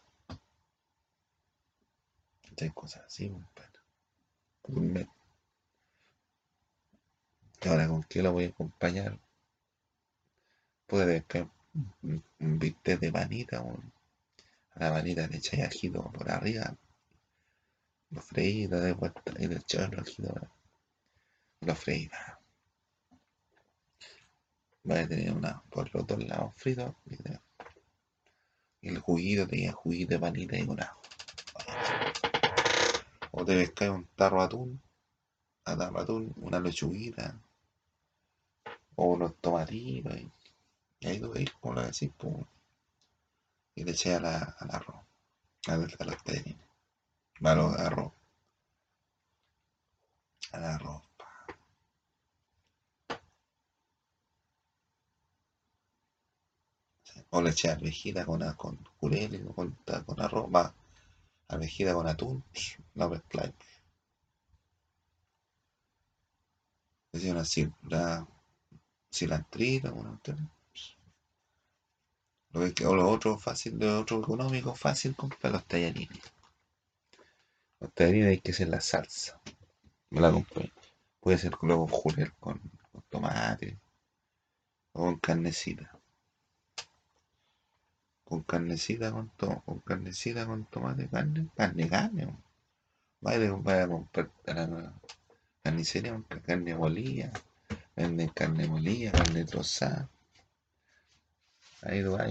Echar 2.51 2.73
cosas 2.73 3.03
así, 3.05 3.29
compadre. 3.29 3.79
Gourmet. 4.63 5.07
Ahora 7.65 7.89
con 7.89 8.01
qué 8.03 8.23
lo 8.23 8.31
voy 8.31 8.45
a 8.45 8.47
acompañar. 8.47 9.19
Puede 10.87 11.05
pescar 11.21 11.47
un, 12.01 12.23
un 12.39 12.57
de 12.99 13.11
manita, 13.11 13.61
un- 13.61 13.91
a 14.75 14.79
la 14.85 14.91
manita 14.91 15.27
le 15.27 15.37
por 16.11 16.31
arriba, 16.31 16.75
lo 18.09 18.19
freí, 18.19 18.65
de 18.81 18.93
vuelta 18.93 19.21
y 19.37 19.45
le 19.45 19.57
echáis 19.57 19.91
el 19.93 19.99
ajito, 19.99 20.33
lo 21.61 21.75
freí. 21.75 22.09
A 24.93 25.07
tener 25.07 25.31
una 25.31 25.61
por 25.71 25.93
los 25.93 26.05
dos 26.05 26.23
lados 26.23 26.53
fritos 26.55 26.93
y, 27.05 27.17
el 28.87 28.99
juguito 28.99 29.47
tenía 29.47 29.71
juguito 29.71 30.13
de 30.13 30.19
panita 30.19 30.57
y 30.57 30.61
ajo. 30.79 31.01
O 33.31 33.43
te 33.43 33.55
pescáis 33.55 33.91
un 33.91 34.05
tarro 34.15 34.39
de 34.39 34.45
atún, 34.45 34.81
a 35.65 35.75
tarro 35.75 35.99
atún, 36.01 36.33
una 36.37 36.59
lechuguita, 36.59 37.35
o 38.95 39.05
unos 39.05 39.35
tomatitos, 39.41 40.15
y, 40.17 40.31
ahí 41.07 41.19
tú 41.19 41.31
veis 41.31 41.51
como 41.59 41.75
lo 41.75 41.81
decís, 41.81 42.11
pum, 42.17 42.43
y 43.75 43.83
le 43.83 43.91
echáis 43.91 44.21
la, 44.21 44.55
al 44.59 44.69
arroz, 44.71 45.01
a, 45.67 45.77
los- 45.77 45.93
a 45.93 45.97
tallarines, 46.23 46.57
a 47.43 47.85
arroz, 47.85 48.13
al 50.53 50.63
arroz. 50.63 51.14
O 57.29 57.41
le 57.41 57.49
echáis 57.49 57.75
arvejita 57.75 58.25
con, 58.25 58.41
con 58.53 58.83
jurel, 58.99 59.45
con, 59.55 59.77
con 60.05 60.21
arroz, 60.21 60.47
va, 60.53 60.73
arvejita 61.47 61.93
con 61.93 62.07
atún, 62.07 62.43
la 62.95 63.09
mezcláis. 63.09 63.53
Echáis 67.13 67.31
una, 67.31 67.71
una 67.83 68.27
cilantrita, 69.11 69.91
una. 69.91 70.19
Lo 72.51 72.73
que, 72.73 72.85
o 72.85 72.95
lo 72.95 73.09
otro 73.09 73.37
fácil, 73.37 73.77
lo 73.79 73.99
otro 73.99 74.19
económico, 74.19 74.73
fácil, 74.75 75.15
comprar 75.15 75.51
los 75.53 75.65
tallarines. 75.65 76.23
Los 77.79 77.93
tallarines 77.93 78.29
hay 78.29 78.39
que 78.39 78.51
hacer 78.51 78.69
la 78.69 78.81
salsa. 78.81 79.41
Me 80.09 80.21
la 80.21 80.31
compré. 80.31 80.71
Puede 81.19 81.37
ser 81.37 81.53
luego 81.61 81.87
con 81.87 81.99
jurel, 81.99 82.33
con 82.39 82.61
tomate, 83.09 83.77
o 84.93 85.03
con 85.03 85.19
carnecita. 85.19 85.91
Con 88.25 88.43
carnecita, 88.43 89.11
con, 89.13 89.29
to- 89.37 89.61
con 89.65 89.79
carnecita, 89.79 90.45
con 90.45 90.65
tomate, 90.65 91.07
carne, 91.07 91.47
carne, 91.55 91.87
carne. 91.87 92.23
Vaya, 93.21 93.47
a 93.83 93.87
comprar 93.87 94.29
carnicería, 95.63 96.21
carne 96.45 96.75
molida. 96.75 97.31
Venden 97.95 98.29
carne 98.29 98.67
molida, 98.67 99.11
carne 99.11 99.43
trozada. 99.45 100.09
Ahí 101.83 102.03
tú 102.03 102.11
vas 102.17 102.29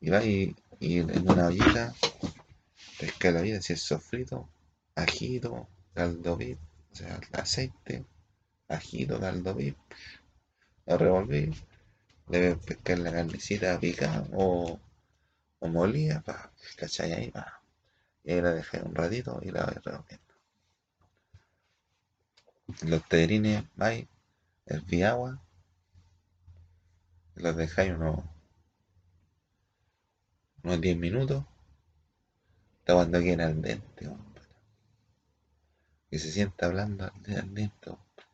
y, 0.00 0.10
vas 0.10 0.24
y, 0.24 0.56
y 0.80 0.98
en 1.00 1.28
una 1.28 1.46
ollita, 1.46 1.94
pesca 2.98 3.30
la 3.30 3.40
vida, 3.40 3.62
si 3.62 3.72
es 3.72 3.80
sofrito, 3.82 4.48
ajito, 4.94 5.68
caldo 5.94 6.34
o 6.34 6.94
sea, 6.94 7.18
aceite, 7.32 8.04
ajito, 8.68 9.20
caldo 9.20 9.54
lo 10.86 10.98
revolví, 10.98 11.52
a 12.28 12.56
pescar 12.66 12.98
la 12.98 13.12
carnecita 13.12 13.80
picada 13.80 14.24
o, 14.32 14.78
o 15.60 15.68
molida, 15.68 16.20
pa, 16.26 16.52
¿cachai? 16.76 17.12
Ahí 17.12 17.30
va. 17.30 17.46
Y 18.24 18.32
ahí 18.32 18.40
la 18.42 18.52
dejé 18.52 18.80
un 18.82 18.94
ratito 18.94 19.40
y 19.42 19.50
la 19.52 19.64
voy 19.66 19.74
revolviendo. 19.84 20.34
Los 22.82 23.06
tallarines, 23.08 23.62
vais, 23.76 24.06
herví 24.66 25.02
agua, 25.02 25.42
los 27.36 27.56
dejáis 27.56 27.92
unos, 27.94 28.22
unos 30.62 30.80
10 30.80 30.96
minutos, 30.98 31.42
hasta 32.80 32.94
cuando 32.94 33.20
queden 33.20 33.40
al 33.40 33.62
dente, 33.62 34.04
compadre. 34.06 34.48
Que 36.10 36.18
se 36.18 36.30
sienta 36.30 36.68
blando 36.68 37.04
al 37.06 37.22
de- 37.22 37.36
al 37.36 37.54
dente, 37.54 37.88
compadre. 37.88 38.26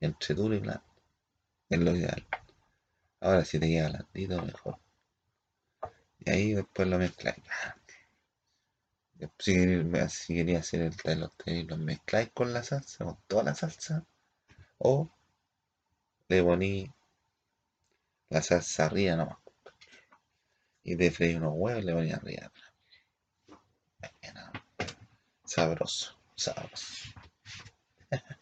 entre 0.00 0.34
duro 0.34 0.54
y 0.54 0.60
blando. 0.60 0.84
Es 1.68 1.78
lo 1.80 1.96
ideal. 1.96 2.26
Ahora 3.24 3.42
si 3.42 3.58
te 3.58 3.66
queda 3.68 3.88
blandito, 3.88 4.42
mejor. 4.42 4.78
Y 6.18 6.30
ahí 6.30 6.52
después 6.52 6.86
lo 6.86 6.98
mezcláis. 6.98 7.42
Si 9.38 9.54
si 10.10 10.34
queréis 10.34 10.58
hacer 10.58 10.82
el 10.82 10.94
de 10.94 11.16
los 11.64 11.78
mezcláis 11.78 12.28
con 12.34 12.52
la 12.52 12.62
salsa, 12.62 13.06
con 13.06 13.16
toda 13.26 13.44
la 13.44 13.54
salsa, 13.54 14.04
o 14.76 15.08
le 16.28 16.42
ponéis 16.42 16.90
la 18.28 18.42
salsa 18.42 18.84
arriba 18.84 19.16
nomás. 19.16 19.38
Y 20.82 20.94
te 20.94 21.10
freís 21.10 21.36
unos 21.36 21.54
huevos 21.56 21.82
y 21.82 21.86
le 21.86 21.94
ponéis 21.94 22.14
arriba. 22.14 22.52
Sabroso, 25.46 26.14
sabroso. 26.36 27.10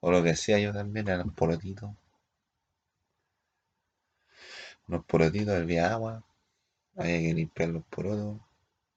O 0.00 0.10
lo 0.10 0.22
que 0.22 0.32
hacía 0.32 0.58
yo 0.58 0.74
también 0.74 1.08
eran 1.08 1.30
los. 1.30 1.96
Unos 4.88 5.04
porotitos, 5.04 5.54
hervía 5.54 5.92
agua. 5.92 6.24
Había 6.96 7.18
que 7.20 7.34
limpiar 7.34 7.70
los 7.70 7.84
porotos 7.84 8.40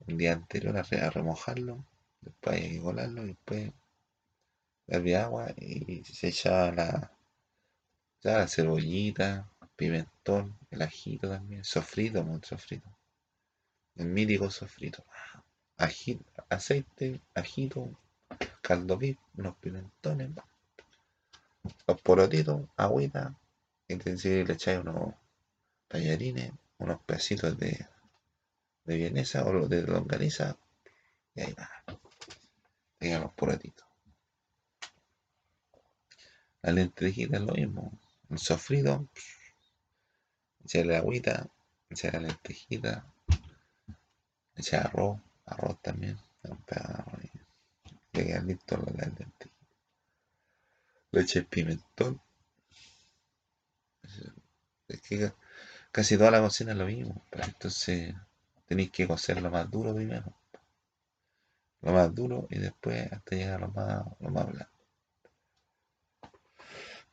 un 0.07 0.17
día 0.17 0.33
anterior 0.33 0.77
a, 0.77 0.83
re- 0.83 1.01
a 1.01 1.09
remojarlo. 1.09 1.85
Después 2.21 2.57
había 2.57 2.69
que 2.71 2.81
colarlo 2.81 3.23
y 3.23 3.27
después 3.27 3.73
hervía 4.87 5.23
agua 5.25 5.53
y 5.55 6.03
se 6.03 6.29
echaba 6.29 6.71
la, 6.71 7.11
ya 8.21 8.37
la 8.37 8.47
cebollita, 8.47 9.49
pimentón, 9.75 10.55
el 10.69 10.83
ajito 10.83 11.27
también, 11.29 11.63
sofrito, 11.63 12.23
no 12.23 12.39
sofrito. 12.43 12.87
El 13.97 14.05
mítico 14.05 14.49
sofrito. 14.49 15.03
Ají, 15.77 16.19
aceite, 16.49 17.21
ajito, 17.35 17.89
caldo 18.61 18.97
vip, 18.97 19.19
unos 19.37 19.55
pimentones, 19.57 20.31
los 21.87 22.01
porotitos, 22.01 22.61
agüita, 22.75 23.33
y 23.87 23.95
le 23.95 24.53
echáis 24.53 24.79
unos 24.79 25.15
tallarines, 25.87 26.51
unos 26.77 27.01
pedacitos 27.01 27.57
de, 27.57 27.87
de 28.85 28.97
vienesa 28.97 29.45
o 29.45 29.67
de 29.67 29.81
longaniza, 29.83 30.57
y 31.35 31.41
ahí 31.41 31.53
va. 31.53 31.69
Tengan 32.97 33.21
los 33.21 33.33
porotitos. 33.33 33.85
La 36.61 36.71
lentejita 36.71 37.37
es 37.37 37.43
lo 37.43 37.53
mismo. 37.53 37.91
El 38.29 38.39
sofrito, 38.39 39.07
echarle 40.63 40.97
agüita, 40.97 41.47
echarle 41.89 42.21
la 42.21 42.27
lentejita, 42.27 43.05
echar 44.55 44.87
arroz, 44.87 45.19
arroz 45.45 45.81
también, 45.81 46.17
de 46.41 46.51
le 48.13 48.25
quedan 48.25 48.47
listos 48.47 48.79
las 48.85 48.95
lentejitas. 48.95 49.51
Le 51.11 51.21
eché 51.21 51.43
pimentón. 51.43 52.21
Es 54.87 55.01
que 55.01 55.31
casi 55.97 56.15
toda 56.15 56.29
la 56.29 56.41
cocina 56.41 56.73
es 56.73 56.77
lo 56.77 56.85
mismo, 56.85 57.25
pero 57.31 57.45
entonces 57.45 58.13
tenéis 58.67 58.91
que 58.91 59.07
cocer 59.07 59.41
lo 59.41 59.49
más 59.49 59.67
duro 59.71 59.95
primero. 59.95 60.31
Lo 61.81 61.91
más 61.91 62.13
duro 62.13 62.45
y 62.51 62.59
después 62.59 63.11
hasta 63.11 63.35
llegar 63.35 63.55
a 63.55 63.65
lo 63.65 63.69
más, 63.69 64.05
lo 64.19 64.29
más 64.29 64.45
blando. 64.45 64.69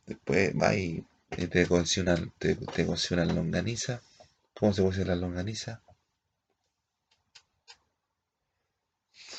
Después 0.05 0.55
va 0.55 0.74
y, 0.74 1.03
te 1.30 1.66
cocinan, 1.66 2.30
te, 2.39 2.57
te 2.57 2.85
cocinan 2.85 3.35
longaniza. 3.35 4.03
¿Cómo 4.53 4.74
se 4.74 4.82
cocina 4.82 5.07
la 5.07 5.16
longaniza? 5.16 5.80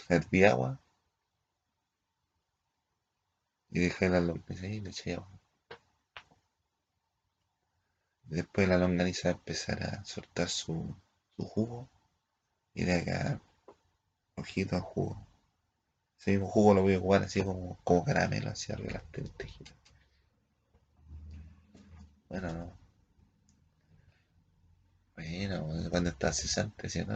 Herví 0.09 0.43
agua 0.43 0.79
y 3.69 3.79
dejé 3.79 4.09
la 4.09 4.21
longaniza 4.21 4.65
y 4.65 4.79
le 4.79 4.89
eché 4.89 5.13
agua. 5.13 5.39
Después 8.28 8.67
la 8.67 8.78
longaniza 8.78 9.30
va 9.30 9.34
a 9.34 9.38
empezar 9.38 9.84
a 9.84 10.05
soltar 10.05 10.49
su, 10.49 10.95
su 11.36 11.43
jugo 11.45 11.89
y 12.73 12.84
de 12.84 12.95
acá 12.95 13.41
ojito 14.36 14.76
a 14.76 14.82
jugo. 14.82 15.26
Ese 16.19 16.32
mismo 16.32 16.47
jugo 16.47 16.73
lo 16.73 16.82
voy 16.82 16.95
a 16.95 16.99
jugar 16.99 17.23
así 17.23 17.43
como, 17.43 17.78
como 17.84 18.03
caramelo, 18.03 18.49
así 18.49 18.71
arriba 18.71 18.93
las 18.93 19.34
tejidas. 19.38 19.73
Bueno, 22.30 22.53
no. 22.53 22.78
Bueno, 25.15 25.89
cuando 25.89 26.09
está 26.09 26.32
cesante, 26.32 26.89
¿cierto? 26.89 27.13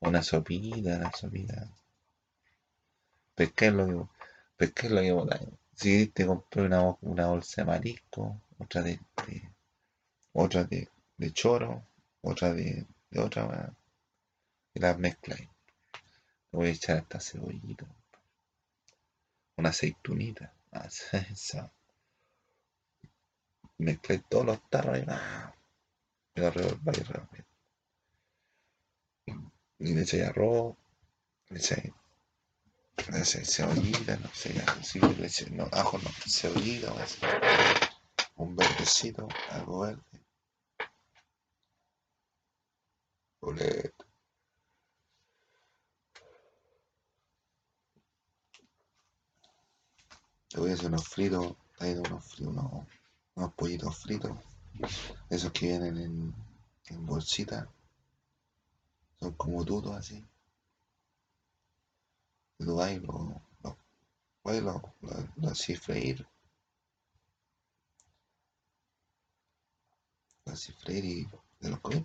Una 0.00 0.22
sopita, 0.22 0.96
una 0.96 1.12
sopita. 1.12 1.68
Es 3.36 3.48
lo 3.48 3.54
que, 3.54 4.86
es 4.86 4.90
lo 4.90 5.26
que. 5.26 5.48
Si 5.74 6.06
te 6.08 6.26
compré 6.26 6.62
una, 6.62 6.96
una 7.00 7.26
bolsa 7.28 7.62
de 7.62 7.66
marisco, 7.66 8.40
otra 8.58 8.82
de, 8.82 9.00
otra 10.32 10.64
de, 10.64 10.88
de 11.16 11.32
choro, 11.32 11.86
otra 12.22 12.52
de, 12.52 12.86
de 13.10 13.20
otra, 13.20 13.72
y 14.74 14.80
las 14.80 14.98
mezcláis. 14.98 15.48
Le 16.50 16.58
voy 16.58 16.68
a 16.68 16.72
echar 16.72 16.98
esta 16.98 17.20
cebollita, 17.20 17.86
una 19.56 19.70
aceitunita, 19.70 20.52
esa. 21.12 21.72
Mezcláis 23.78 24.22
todos 24.28 24.46
los 24.46 24.70
tarros 24.70 24.98
y 24.98 25.04
ah, 25.08 25.54
y 26.34 26.40
lo 26.40 26.50
revolváis 26.50 27.08
rápido. 27.08 27.44
Y 29.78 29.94
le 29.94 30.24
arroz, 30.24 30.76
le 31.50 31.58
echáis 31.58 31.92
cebollita, 33.44 34.16
no 34.16 34.28
sé, 34.32 34.54
echáis, 35.24 35.50
no, 35.50 35.68
ajo 35.72 35.98
no, 35.98 36.10
cebollita, 36.28 36.92
un 38.42 38.56
verdecito, 38.56 39.28
algo 39.50 39.80
verde. 39.80 40.02
Boleta. 43.40 44.04
Le 50.54 50.60
voy 50.60 50.70
a 50.70 50.74
hacer 50.74 50.86
unos 50.86 51.08
fritos, 51.08 51.56
hay 51.78 51.92
unos 51.94 52.24
fritos, 52.24 52.52
unos, 52.52 52.86
unos 53.36 53.52
pollitos 53.54 53.96
fritos, 53.96 54.32
esos 55.30 55.52
que 55.52 55.66
vienen 55.66 55.96
en, 55.98 56.34
en 56.86 57.06
bolsita, 57.06 57.68
son 59.20 59.32
como 59.34 59.64
tutos 59.64 59.94
así. 59.94 60.24
Tú 62.58 62.76
vas 62.76 62.96
lo, 63.02 63.40
lo, 63.62 63.76
y 64.54 64.60
lo, 64.60 64.82
lo, 65.00 65.28
lo 65.36 65.48
hacís 65.48 65.80
freír. 65.80 66.26
Lo 70.52 70.54
hacís 70.54 70.76
freír 70.76 71.04
y 71.06 71.28
te 71.60 71.70
los 71.70 71.80
comes. 71.80 72.04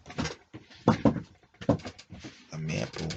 También, 2.49 2.87
pues. 2.93 3.07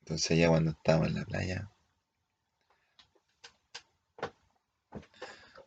Entonces 0.00 0.38
ya 0.38 0.48
cuando 0.48 0.72
estábamos 0.72 1.06
en 1.06 1.14
la 1.14 1.24
playa, 1.24 1.70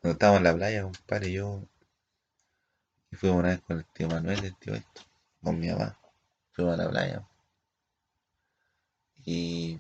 cuando 0.01 0.11
estábamos 0.11 0.39
en 0.39 0.43
la 0.43 0.53
playa, 0.53 0.83
compadre, 0.83 1.31
yo 1.31 1.63
y 3.09 3.15
fuimos 3.15 3.39
una 3.39 3.49
vez 3.51 3.61
con 3.61 3.77
el 3.77 3.85
tío 3.85 4.09
Manuel, 4.09 4.43
el 4.43 4.57
tío 4.57 4.73
esto, 4.73 5.01
con 5.41 5.57
mi 5.57 5.69
mamá, 5.69 5.97
fuimos 6.51 6.73
a 6.73 6.83
la 6.83 6.89
playa. 6.89 7.25
Y 9.23 9.79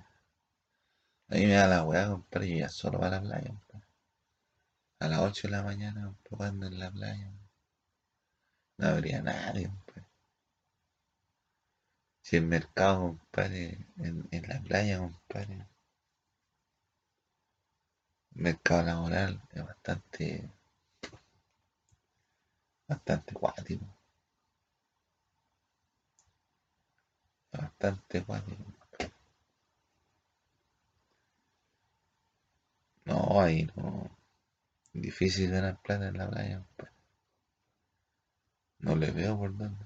a 1.29 1.35
mí 1.35 1.45
me 1.45 1.53
da 1.53 1.67
la 1.67 1.83
weá, 1.83 2.07
compadre, 2.09 2.49
yo 2.49 2.55
ya 2.57 2.69
solo 2.69 2.99
para 2.99 3.17
la 3.17 3.21
playa, 3.21 3.47
compadre. 3.49 3.87
A 4.99 5.07
las 5.07 5.19
8 5.19 5.47
de 5.47 5.51
la 5.51 5.63
mañana, 5.63 6.13
jugando 6.29 6.67
en 6.67 6.79
la 6.79 6.91
playa. 6.91 7.31
No 8.77 8.87
habría 8.87 9.21
nadie, 9.21 9.67
compadre. 9.67 10.05
Si 12.21 12.37
el 12.37 12.45
mercado, 12.45 12.99
compadre, 13.17 13.77
en, 13.97 14.27
en 14.31 14.47
la 14.47 14.59
playa, 14.61 14.99
compadre, 14.99 15.67
el 18.35 18.41
mercado 18.41 18.83
laboral 18.83 19.39
es 19.51 19.63
bastante, 19.63 20.49
bastante 22.87 23.33
cuático. 23.33 23.85
Bastante 27.51 28.23
cuático. 28.23 28.78
No, 33.09 33.41
ahí 33.41 33.67
no. 33.75 34.09
Difícil 34.93 35.49
ganar 35.51 35.81
plata 35.81 36.07
en 36.07 36.17
la 36.17 36.29
playa, 36.29 36.57
compadre. 36.59 36.93
No 38.79 38.95
le 38.95 39.11
veo 39.11 39.37
por 39.37 39.57
dónde. 39.57 39.85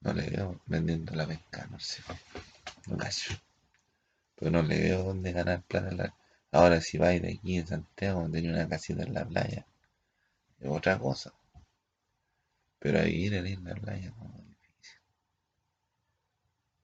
No 0.00 0.12
le 0.12 0.28
veo 0.28 0.60
vendiendo 0.66 1.14
la 1.14 1.26
pesca, 1.26 1.66
no 1.70 1.80
sé. 1.80 2.02
No 2.86 2.98
cacho. 2.98 3.34
Pero 4.36 4.50
no 4.50 4.62
le 4.62 4.78
veo 4.78 5.04
dónde 5.04 5.32
ganar 5.32 5.62
plata 5.62 5.88
en 5.88 5.96
la 5.96 6.14
Ahora 6.52 6.80
si 6.80 6.98
vais 6.98 7.20
de 7.22 7.32
aquí 7.32 7.56
en 7.58 7.66
Santiago, 7.66 8.28
tenía 8.30 8.52
una 8.52 8.68
casita 8.68 9.02
en 9.02 9.14
la 9.14 9.24
playa. 9.24 9.66
Es 10.60 10.68
otra 10.70 10.98
cosa. 10.98 11.32
Pero 12.78 12.98
a 12.98 13.02
vivir 13.02 13.34
en 13.34 13.64
la 13.64 13.74
playa 13.74 14.12
no 14.18 14.26
es 14.38 14.46
difícil. 14.48 15.00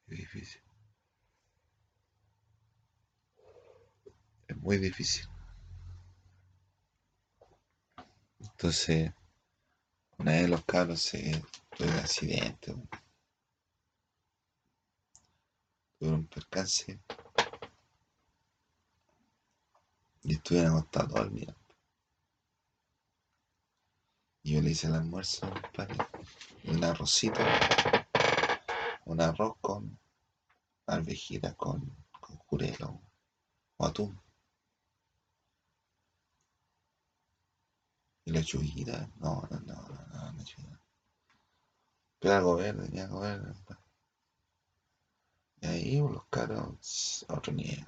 Es 0.09 0.19
difícil. 0.19 0.70
Muy 4.61 4.77
difícil. 4.79 5.27
Entonces, 8.39 9.13
una 10.19 10.33
vez 10.33 10.51
los 10.51 10.65
cabros 10.65 11.01
se 11.01 11.43
tuvo 11.77 11.89
un 11.89 11.95
accidente, 11.97 12.75
tuvieron 15.99 16.21
un 16.21 16.27
percance 16.27 17.01
y 20.23 20.35
estuvieron 20.35 20.77
acostados 20.77 21.13
todo. 21.13 21.57
Y 24.43 24.55
yo 24.55 24.63
le 24.63 24.71
hice 24.71 24.87
el 24.87 24.95
almuerzo, 24.95 25.51
compadre, 25.51 25.97
un 26.65 26.85
arrocito, 26.85 27.41
un 29.07 29.21
arroz 29.21 29.55
con 29.61 29.99
arvejita, 30.87 31.55
con, 31.55 31.97
con 32.21 32.37
jurelo 32.37 33.01
o 33.77 33.87
atún. 33.87 34.21
Y 38.25 38.33
lechuguita, 38.33 39.09
no, 39.18 39.47
no, 39.51 39.61
no, 39.61 39.75
no, 39.75 40.07
no, 40.07 40.33
lechuguita. 40.39 40.81
Pero 42.18 42.35
algo 42.35 42.57
verde, 42.57 42.89
y 42.93 42.99
algo 42.99 43.21
verde. 43.21 43.55
Y 45.62 45.66
ahí 45.66 45.99
los 45.99 46.25
caros 46.27 47.25
a 47.29 47.35
otro 47.35 47.53
nivel. 47.53 47.85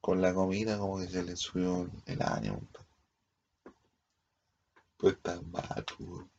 Con 0.00 0.22
la 0.22 0.32
comida 0.34 0.78
como 0.78 0.98
que 0.98 1.08
se 1.08 1.22
les 1.22 1.38
subió 1.38 1.90
el 2.06 2.22
ánimo. 2.22 2.60
Pues 4.96 5.20
tan 5.22 5.50
mal, 5.50 5.84
weón. 5.98 6.30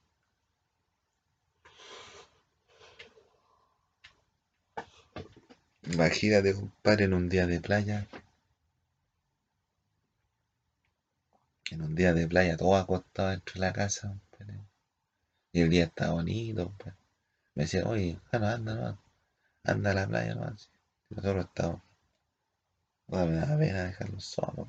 Imagínate, 5.83 6.53
compadre, 6.53 7.05
en 7.05 7.13
un 7.13 7.29
día 7.29 7.47
de 7.47 7.59
playa. 7.59 8.07
En 11.71 11.81
un 11.83 11.93
día 11.93 12.13
de 12.13 12.27
playa, 12.27 12.57
todo 12.57 12.75
acostado 12.75 13.29
dentro 13.29 13.53
de 13.53 13.59
la 13.59 13.73
casa. 13.73 14.19
Y 15.51 15.61
el 15.61 15.69
día 15.69 15.85
está 15.85 16.11
bonito. 16.11 16.73
Me 17.53 17.63
decía, 17.63 17.85
oye, 17.85 18.19
Jano, 18.31 18.47
anda, 18.47 18.75
no, 18.75 18.97
anda 19.63 19.91
a 19.91 19.93
la 19.93 20.07
playa, 20.07 20.35
no. 20.35 20.55
Y 21.09 21.15
nosotros 21.15 21.45
estamos. 21.45 21.81
No 23.07 23.25
me 23.25 23.35
da 23.35 23.57
pena 23.57 23.83
dejarlo 23.83 24.19
solo. 24.19 24.67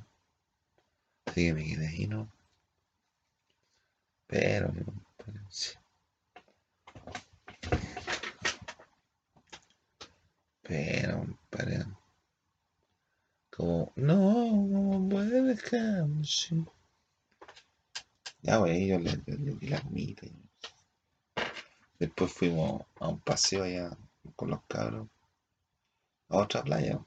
Así 1.27 1.47
que 1.47 1.55
me 1.55 1.65
quedé 1.65 1.89
ahí, 1.89 2.07
¿no? 2.07 2.31
Pero, 4.27 4.73
sí. 5.49 5.75
Pero. 10.63 11.27
Como, 13.51 13.93
no, 13.97 14.99
no 14.99 16.25
sí. 16.25 16.67
Ya, 18.43 18.57
güey, 18.57 18.89
yo 18.89 18.99
le, 18.99 19.17
di 19.27 19.69
la 19.69 19.81
comida. 19.81 20.23
Después 21.99 22.33
fuimos 22.33 22.83
a 22.99 23.09
un 23.09 23.21
paseo 23.21 23.65
allá 23.65 23.97
con 24.35 24.51
los 24.51 24.63
cabros. 24.67 25.07
A 26.29 26.39
otra 26.39 26.63
playa. 26.63 26.99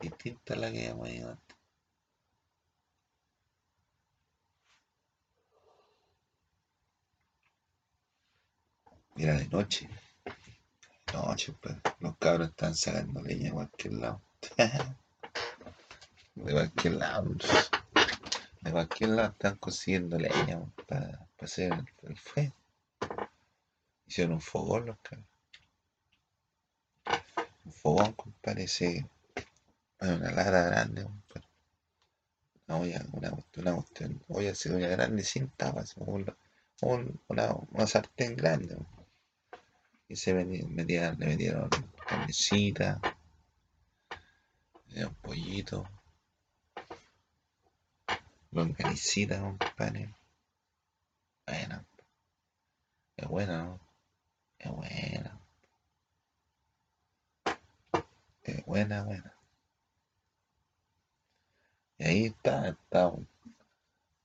Distinta 0.00 0.54
a 0.54 0.56
la 0.56 0.72
que 0.72 0.78
habíamos 0.78 1.10
ido 1.10 1.30
antes. 1.30 1.56
Era 9.16 9.34
de 9.38 9.48
noche. 9.48 9.88
Noche, 11.12 11.52
pues. 11.60 11.76
Los 12.00 12.16
cabros 12.18 12.48
están 12.50 12.74
sacando 12.74 13.20
leña 13.22 13.50
a 13.50 13.54
cualquier 13.54 13.94
lado. 13.94 14.22
de 16.34 16.52
cualquier 16.52 16.94
lado. 16.94 17.34
De 18.66 18.72
cualquier 18.72 19.10
lado 19.10 19.28
están 19.28 19.56
consiguiendo 19.58 20.18
leña 20.18 20.60
para, 20.88 21.28
hacer 21.38 21.72
el, 22.02 22.18
fuego. 22.18 22.52
Hicieron 24.08 24.34
un 24.34 24.40
fogón 24.40 24.86
los 24.86 24.98
caras. 24.98 25.24
Un 27.64 27.72
fogón, 27.72 28.12
compadre, 28.14 28.64
ese. 28.64 29.08
Una 30.00 30.32
lara 30.32 30.64
grande, 30.64 31.04
compadre. 31.04 31.48
Una 32.66 32.78
olla, 32.78 33.06
una, 33.12 33.32
una 33.56 33.74
cuestión, 33.76 34.24
olla, 34.26 34.52
una 34.70 34.88
grande 34.88 35.22
sin 35.22 35.48
tapas, 35.50 35.94
un, 35.98 36.34
una, 37.28 37.54
una 37.70 37.86
sartén 37.86 38.34
grande. 38.34 38.76
Y 40.08 40.16
se 40.16 40.34
metían, 40.34 41.20
le 41.20 41.26
metieron 41.26 41.70
carnecita, 42.04 43.00
un 44.96 45.14
pollito, 45.22 45.88
longanicita, 48.50 49.40
compadre. 49.40 50.14
Bueno, 51.46 51.84
es 53.16 53.28
buena, 53.28 53.62
¿no? 53.64 53.80
Es 54.58 54.70
buena. 54.70 55.40
Es 58.42 58.64
buena, 58.64 59.02
buena. 59.04 59.34
Y 61.98 62.04
ahí 62.04 62.24
está, 62.26 62.68
está, 62.68 63.12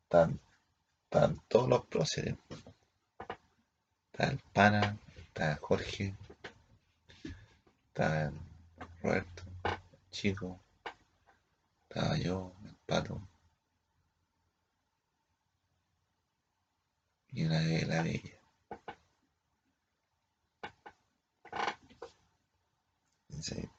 están, 0.03 0.39
están 1.05 1.41
todos 1.47 1.69
los 1.69 1.85
próceres. 1.85 2.35
Está 4.11 4.27
el 4.27 4.39
pana, 4.53 4.97
está 5.15 5.55
Jorge, 5.55 6.15
está 7.87 8.31
Roberto, 9.01 9.43
el 9.63 10.11
chico, 10.11 10.59
estaba 11.87 12.17
yo, 12.17 12.53
el 12.65 12.75
pato. 12.85 13.21
Y 17.33 17.45
la, 17.45 17.61
la 17.61 18.03
bella. 18.03 18.41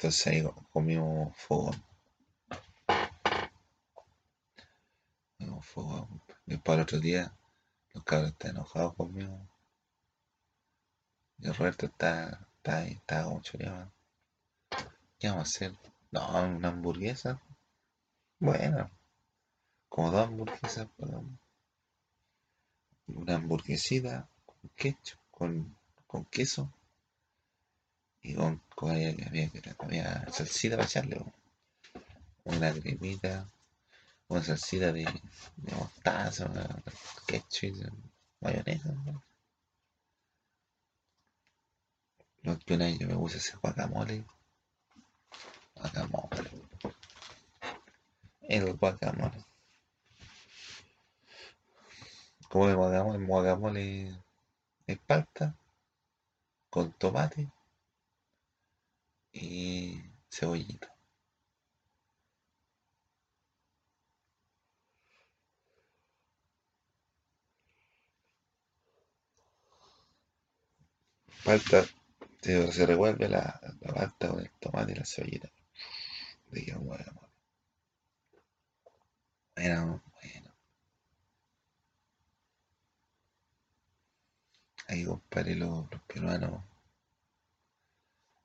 Entonces 0.02 0.26
ahí 0.26 0.42
comimos 0.72 1.36
fogón. 1.36 1.82
Comimos 5.38 5.66
fogón. 5.66 6.22
Después 6.46 6.76
el 6.76 6.82
otro 6.82 6.98
día, 6.98 7.32
los 7.94 8.02
cabros 8.02 8.32
están 8.32 8.52
enojados 8.52 8.94
conmigo. 8.94 9.48
Y 11.38 11.48
Roberto 11.50 11.86
está, 11.86 12.48
está 12.56 12.78
ahí, 12.78 12.92
está 12.92 13.24
como 13.24 13.40
choreado. 13.40 13.92
¿Qué 15.18 15.28
vamos 15.28 15.46
a 15.46 15.48
hacer? 15.48 15.72
No, 16.10 16.42
una 16.42 16.68
hamburguesa. 16.68 17.40
Bueno, 18.40 18.90
como 19.88 20.10
dos 20.10 20.26
hamburguesas, 20.26 20.88
perdón. 20.96 21.38
Una 23.06 23.34
hamburguesita 23.36 24.28
con 24.46 24.70
ketchup, 24.76 25.18
con, 25.30 25.76
con 26.06 26.24
queso 26.26 26.72
y 28.22 28.34
con, 28.34 28.60
con 28.74 28.90
había, 28.90 29.14
había, 29.80 30.32
salsita 30.32 30.76
para 30.76 30.86
echarle. 30.86 31.24
Una 32.44 32.72
cremita, 32.72 33.48
una 34.28 34.42
salsita 34.42 34.92
de, 34.92 35.04
de 35.56 35.74
mostaza, 35.74 36.46
una 36.46 36.82
ketchup, 37.26 37.92
mayonesa. 38.40 38.92
¿no? 38.92 39.22
Lo 42.42 42.58
que 42.58 42.74
una 42.74 42.86
vez 42.86 42.98
yo 42.98 43.06
me 43.06 43.14
puse 43.14 43.38
ese 43.38 43.56
guacamole. 43.56 44.24
Guacamole. 45.76 46.50
El 48.42 48.74
guacamole. 48.74 49.44
Como 52.52 52.68
el 52.68 52.76
guacamole, 52.76 53.18
el 53.18 53.26
guacamole 53.26 54.16
es 54.86 54.98
palta 55.00 55.56
con 56.70 56.90
tomate 56.98 57.48
y 59.34 60.00
cebollita. 60.30 60.88
Palta 71.44 71.84
se, 72.40 72.72
se 72.72 72.86
revuelve 72.86 73.28
la, 73.28 73.60
la 73.80 73.92
palta 73.94 74.28
con 74.30 74.40
el 74.40 74.50
tomate 74.58 74.92
y 74.92 74.94
la 74.96 75.04
cebollita. 75.04 75.50
De 76.52 76.74
bueno. 76.78 77.12
Bueno, 79.56 79.82
bueno. 79.86 80.11
Ahí, 84.92 85.06
compadre, 85.06 85.54
los, 85.54 85.86
peruanos. 86.06 86.62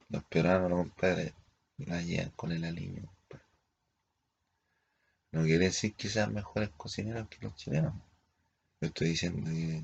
Los 0.08 0.24
peruanos, 0.24 0.70
los 0.70 0.80
compadres, 0.80 1.34
la 1.76 2.02
llevan 2.02 2.30
con 2.38 2.54
el 2.54 2.64
aliño, 2.64 3.04
compadre. 3.06 3.45
No 5.34 5.43
quiere 5.43 5.66
decir 5.66 5.93
que 5.95 6.08
sean 6.08 6.34
mejores 6.34 6.70
cocineros 6.78 7.28
que 7.28 7.39
los 7.41 7.54
chilenos. 7.58 7.93
Yo 8.80 8.88
estoy 8.88 9.10
diciendo 9.10 9.45
que 9.45 9.84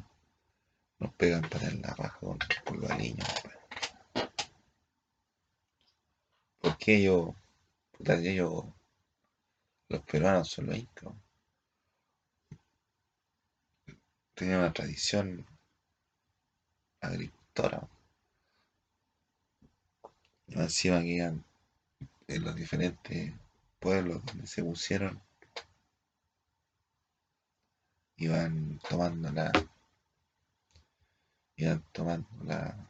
nos 0.99 1.13
pegan 1.15 1.41
para 1.49 1.69
la 1.69 1.93
raja 1.95 2.17
con, 2.21 2.39
los 2.79 2.89
aliños, 2.89 3.27
compadre. 3.27 3.59
Porque 6.61 6.95
ellos, 6.95 7.35
puta, 7.91 8.15
ellos, 8.19 8.63
los 9.89 10.01
peruanos 10.03 10.47
son 10.47 10.67
los 10.67 10.77
incas. 10.77 11.13
Tienen 14.33 14.59
una 14.59 14.71
tradición 14.71 15.45
agricultora. 17.03 17.87
Encima 20.47 21.01
que 21.01 21.07
iban 21.07 21.43
en 22.27 22.43
los 22.43 22.55
diferentes 22.55 23.33
pueblos 23.79 24.25
donde 24.25 24.47
se 24.47 24.63
pusieron, 24.63 25.21
iban 28.17 28.79
tomando 28.89 29.31
la, 29.31 29.51
iban 31.57 31.83
tomando 31.91 32.27
la, 32.45 32.89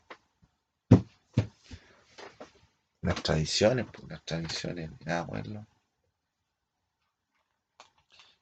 las 3.02 3.24
tradiciones, 3.24 3.86
pues, 3.92 4.08
las 4.10 4.24
tradiciones 4.24 4.92
de 4.98 5.06
cada 5.06 5.26
pueblo. 5.26 5.66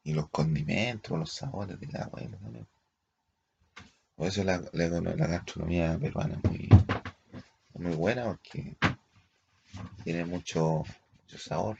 Y 0.03 0.13
los 0.13 0.29
condimentos, 0.29 1.17
los 1.17 1.31
sabores 1.31 1.79
de 1.79 1.87
cada 1.87 2.09
pueblo 2.09 2.37
también. 2.37 2.67
Por 4.21 4.27
eso 4.27 4.43
la, 4.43 4.61
la, 4.73 4.87
gastronomía 5.25 5.97
peruana 5.97 6.35
es 6.35 6.43
muy, 6.43 6.69
muy 7.73 7.95
buena 7.95 8.25
porque 8.25 8.77
tiene 10.03 10.25
mucho, 10.25 10.83
mucho 11.23 11.37
sabor. 11.39 11.79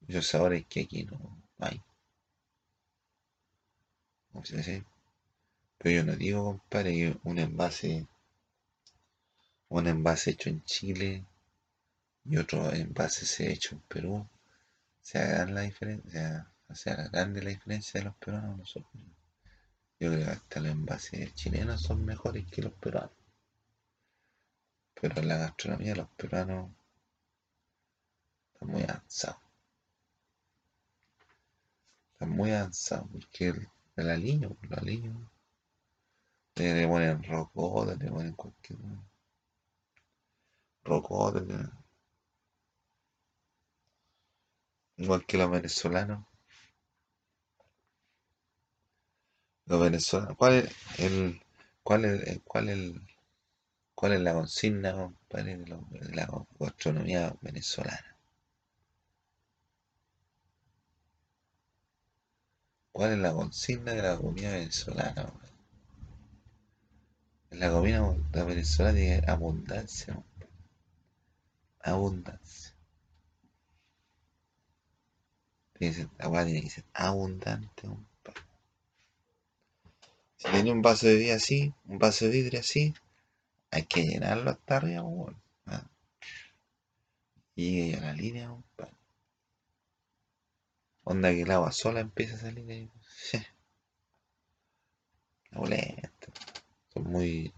Muchos 0.00 0.26
sabores 0.26 0.66
que 0.66 0.80
aquí 0.80 1.04
no 1.04 1.16
hay. 1.60 1.80
No. 4.32 4.42
Pero 5.78 5.94
yo 5.94 6.04
no 6.04 6.16
digo, 6.16 6.58
compadre, 6.58 7.16
un 7.22 7.38
envase, 7.38 8.04
un 9.68 9.86
envase 9.86 10.32
hecho 10.32 10.48
en 10.48 10.64
Chile 10.64 11.24
y 12.24 12.36
otro 12.36 12.72
envases 12.72 13.38
hecho 13.38 13.76
en 13.76 13.80
Perú. 13.82 14.28
Se 15.02 15.20
hagan 15.20 15.54
la 15.54 15.60
diferencia, 15.60 16.50
se 16.74 16.90
haga 16.90 17.06
grande 17.10 17.44
la 17.44 17.50
diferencia 17.50 18.00
de 18.00 18.06
los 18.06 18.16
peruanos 18.16 18.58
nosotros. 18.58 19.04
Yo 19.98 20.10
creo 20.10 20.26
que 20.26 20.30
hasta 20.30 20.60
los 20.60 20.72
envases 20.72 21.34
chilenos 21.34 21.80
son 21.80 22.04
mejores 22.04 22.46
que 22.50 22.62
los 22.62 22.72
peruanos. 22.74 23.10
Pero 24.94 25.22
la 25.22 25.38
gastronomía 25.38 25.94
los 25.94 26.08
peruanos 26.10 26.70
está 28.52 28.66
muy 28.66 28.82
avanzado. 28.82 29.40
Está 32.12 32.26
muy 32.26 32.50
avanzado 32.52 33.06
porque 33.08 33.48
el, 33.48 33.68
el 33.96 34.10
aliño, 34.10 34.56
el 34.62 34.74
aliño, 34.78 35.30
le, 36.56 36.86
ponen 36.88 37.22
rocoto, 37.22 37.94
le 37.94 38.10
ponen 38.10 38.32
cualquier 38.32 38.78
rocoto, 40.84 41.44
igual 44.96 45.24
que 45.26 45.38
los 45.38 45.50
venezolanos. 45.50 46.24
Los 49.66 49.80
venezolanos, 49.80 50.36
¿cuál 50.36 50.54
es 50.54 51.00
el, 51.00 51.42
cuál 51.82 52.04
es, 52.04 52.40
cuál 52.44 52.68
es 52.68 52.94
cuál 53.96 54.12
es 54.12 54.20
la 54.20 54.34
consigna, 54.34 55.12
de, 55.30 56.14
la 56.14 56.28
gastronomía 56.60 57.34
venezolana? 57.40 58.16
¿Cuál 62.92 63.12
es 63.12 63.18
la 63.18 63.32
consigna 63.32 63.92
de 63.92 64.02
la 64.02 64.16
comida 64.16 64.52
venezolana? 64.52 65.32
La 67.50 67.70
comida 67.72 68.14
de 68.32 68.44
venezolana 68.44 68.96
tiene 68.96 69.22
abundancia, 69.26 70.22
abundancia. 71.80 72.72
tiene 75.78 76.62
que 76.62 76.70
ser 76.70 76.84
abundante, 76.94 77.82
compadre. 77.82 78.15
Tenía 80.52 80.72
un 80.72 80.82
vaso 80.82 81.06
de 81.06 81.16
vidrio 81.16 81.34
así, 81.34 81.74
un 81.86 81.98
vaso 81.98 82.24
de 82.24 82.30
vidrio 82.30 82.60
así, 82.60 82.94
hay 83.70 83.84
que 83.84 84.02
llenarlo 84.02 84.50
hasta 84.50 84.76
arriba, 84.76 85.02
weón. 85.02 85.36
¿ah? 85.66 85.84
Y 87.54 87.94
a 87.94 88.00
la 88.00 88.12
línea, 88.12 88.48
compadre. 88.48 88.96
Onda 91.04 91.30
que 91.30 91.42
el 91.42 91.50
agua 91.50 91.72
sola 91.72 92.00
empieza 92.00 92.36
a 92.36 92.38
salir 92.38 92.70
ahí. 92.70 92.90
Molesta. 95.50 96.32
Son 96.92 97.04
muy. 97.04 97.52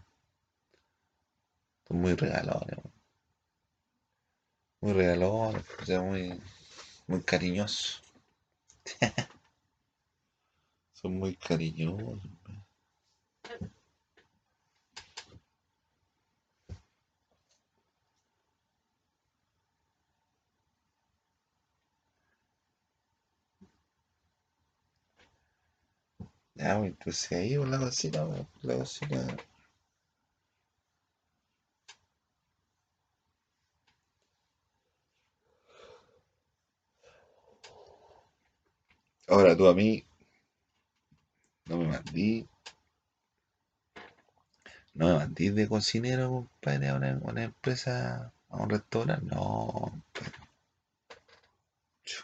Son 1.86 2.00
muy 2.00 2.14
regalones. 2.14 2.78
Muy 4.80 4.92
regalones, 4.92 5.64
o 5.80 5.84
sea, 5.84 6.00
muy. 6.02 6.40
Muy 7.06 7.22
cariñosos. 7.22 8.02
Son 10.92 11.16
muy 11.16 11.36
cariñosos. 11.36 12.18
Ya, 26.58 26.76
pues, 26.76 26.90
entonces 26.90 27.32
ahí 27.32 27.56
por 27.56 27.68
la 27.68 27.78
cocina, 27.78 28.26
por 28.26 28.46
la 28.64 28.76
cocina. 28.76 29.36
Ahora 39.28 39.56
tú 39.56 39.68
a 39.68 39.74
mí 39.74 40.04
no 41.68 41.76
me 41.78 41.86
mandí. 41.86 42.48
No 44.94 45.06
me 45.06 45.14
mandí 45.14 45.48
de 45.48 45.66
cocinero, 45.66 46.28
compadre, 46.60 46.88
a 46.90 46.94
una, 46.96 47.18
una 47.22 47.42
empresa, 47.44 48.34
a 48.50 48.56
un 48.62 48.68
restaurante. 48.68 49.24
No, 49.34 50.02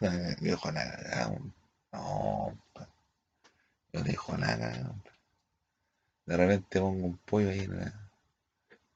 compadre. 0.01 0.37
Me 0.41 0.49
dejo 0.49 0.73
la 0.73 0.83
cagada. 0.91 1.39
No, 1.93 2.59
compadre. 2.75 2.94
Yo 3.95 4.03
dejo 4.03 4.33
compadre. 4.33 4.85
De 6.27 6.37
repente 6.37 6.81
pongo 6.81 7.07
un 7.07 7.17
pollo 7.19 7.49
ahí 7.49 7.61
en, 7.61 7.77
la- 7.79 8.11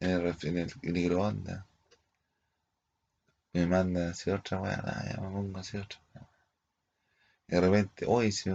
en 0.01 0.11
el, 0.11 0.37
en 0.83 0.93
microondas. 0.93 1.65
Me 3.53 3.65
manda 3.67 4.09
a 4.09 4.11
hacer 4.11 4.35
otra 4.35 4.61
weá. 4.61 4.83
ya 5.09 5.21
me 5.23 5.31
pongo 5.31 5.57
a 5.59 5.61
hacer 5.61 5.83
otra 5.83 6.01
de 7.47 7.61
repente, 7.61 8.05
oye, 8.07 8.31
si 8.33 8.51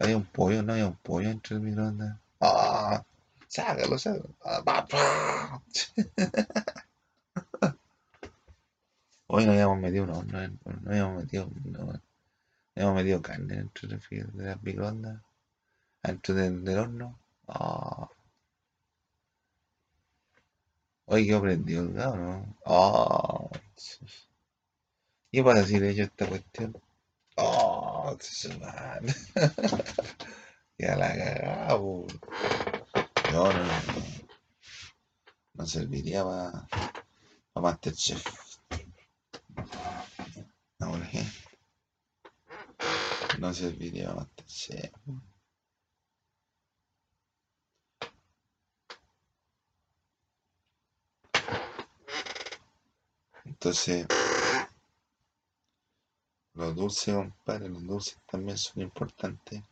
hay 0.00 0.14
un 0.14 0.24
pollo, 0.24 0.62
no 0.62 0.72
hay 0.72 0.82
un 0.82 0.96
pollo 0.96 1.28
entre 1.28 1.54
el 1.56 1.62
microondas. 1.62 2.16
¡Ah! 2.40 3.04
Sácalo, 3.46 3.96
sácalo. 3.98 4.34
Ah. 4.44 5.60
Hoy 9.28 9.44
no 9.44 9.52
habíamos 9.52 9.78
metido 9.78 10.04
horno, 10.04 10.42
en- 10.42 10.58
no 10.82 10.90
habíamos 10.90 11.22
metido, 11.22 11.50
no, 11.64 11.78
no 11.84 12.00
habíamos 12.74 12.96
metido 12.96 13.20
carne 13.22 13.56
dentro 13.56 13.88
de 13.88 13.98
las 14.44 14.62
microondas, 14.62 15.22
dentro 16.02 16.34
del, 16.34 16.64
del 16.64 16.78
horno. 16.78 17.18
Ah, 17.48 18.08
Oye, 21.06 21.26
quedó 21.26 21.40
prendido 21.40 21.82
el 21.82 21.92
gas, 21.92 22.14
¿no? 22.14 22.56
Ah, 22.64 23.48
¿Qué 25.32 25.42
pasa 25.42 25.64
si 25.64 25.80
le 25.80 25.90
esta 26.02 26.26
cuestión? 26.26 26.76
Oh. 27.36 28.16
Ya 30.78 30.94
la 30.96 31.08
cagada. 31.08 31.68
No, 31.68 32.08
no, 33.32 33.52
no. 33.52 33.72
No 35.54 35.66
serviría 35.66 36.22
para 36.24 36.68
pa 37.52 37.60
Masterchef. 37.60 38.22
No, 40.80 40.90
¿por 40.92 41.10
qué? 41.10 41.22
No 43.40 43.52
serviría 43.52 44.08
para 44.08 44.20
Masterchef. 44.20 44.92
Entonces, 53.48 54.06
los 56.52 56.76
dulces, 56.76 57.14
compadre, 57.14 57.70
los 57.70 57.82
dulces 57.82 58.18
también 58.26 58.58
son 58.58 58.82
importantes. 58.82 59.62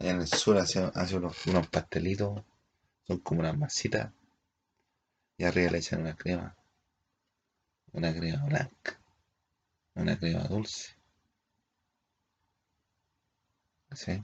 En 0.00 0.20
el 0.20 0.26
sur 0.26 0.58
hace, 0.58 0.90
hace 0.92 1.16
unos, 1.16 1.46
unos 1.46 1.68
pastelitos, 1.68 2.42
son 3.06 3.18
como 3.20 3.40
unas 3.40 3.56
masitas, 3.56 4.12
y 5.36 5.44
arriba 5.44 5.70
le 5.70 5.78
echan 5.78 6.00
una 6.00 6.16
crema, 6.16 6.56
una 7.92 8.12
crema 8.12 8.44
blanca, 8.44 9.00
una 9.94 10.18
crema 10.18 10.42
dulce. 10.48 10.96
¿Sí? 13.92 14.20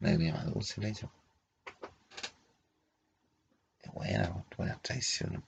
Una 0.00 0.16
crema 0.16 0.44
dulce 0.44 0.80
le 0.80 0.88
echan. 0.88 1.10
Es 3.80 3.92
buena, 3.92 4.44
buena 4.56 4.76
tradición. 4.82 5.44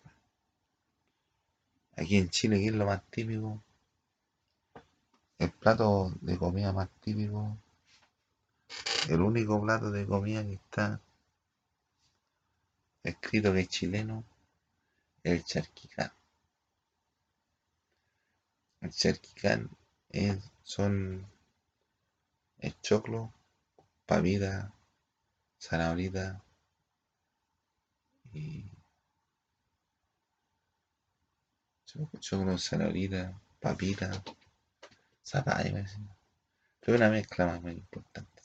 Aquí 1.97 2.17
en 2.19 2.29
Chile, 2.29 2.59
¿qué 2.59 2.67
es 2.67 2.75
lo 2.75 2.87
más 2.87 3.03
típico? 3.11 3.63
El 5.39 5.51
plato 5.53 6.13
de 6.21 6.37
comida 6.37 6.73
más 6.73 6.89
típico, 7.01 7.57
el 9.09 9.21
único 9.21 9.61
plato 9.63 9.91
de 9.91 10.07
comida 10.07 10.45
que 10.45 10.55
está 10.55 11.01
escrito 13.05 13.53
que 13.53 13.61
es 13.61 13.69
chileno, 13.69 14.25
el 15.23 15.45
charquicán. 15.45 16.13
El 18.81 18.91
charquicán 18.91 19.71
es, 20.11 20.39
son 20.63 21.27
el 22.59 22.81
choclo, 22.81 23.33
pavida, 24.07 24.75
zanahorita 25.61 26.43
y 28.33 28.74
choclo, 31.95 32.21
choclo, 32.21 32.59
zanahorita, 32.59 33.41
papita, 33.61 34.11
zapallo, 35.25 35.73
parece. 35.73 35.99
Pero 36.81 36.97
una 36.97 37.09
mezcla 37.09 37.47
más 37.47 37.63
muy 37.63 37.73
importante. 37.73 38.43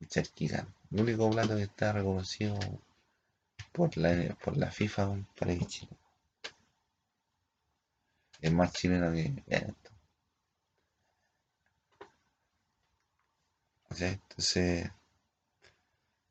El 0.00 0.08
charquicán. 0.08 0.74
El 0.90 1.00
único 1.00 1.30
plato 1.30 1.56
que 1.56 1.62
está 1.62 1.92
reconocido 1.92 2.58
por 3.72 3.96
la, 3.96 4.34
por 4.42 4.56
la 4.56 4.70
FIFA 4.70 5.16
para 5.38 5.56
que 5.56 5.66
Chile. 5.66 5.96
Es 8.40 8.52
más 8.52 8.72
chileno 8.72 9.12
que 9.12 9.42
esto. 9.46 9.90
Sea, 13.90 14.08
entonces. 14.10 14.90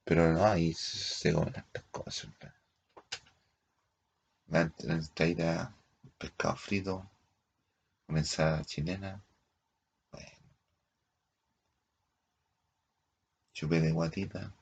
Pero 0.03 0.33
no, 0.33 0.45
ahí 0.45 0.73
se 0.73 1.33
comen 1.33 1.53
estas 1.55 1.83
cosas. 1.91 2.31
La, 4.47 4.71
la 4.79 4.93
entradita, 4.95 5.73
pescado 6.19 6.55
frito, 6.57 7.09
con 8.05 8.17
ensalada 8.17 8.63
chilena. 8.65 9.23
Bueno, 10.11 10.29
chupé 13.53 13.79
de 13.79 13.91
guatita. 13.91 14.53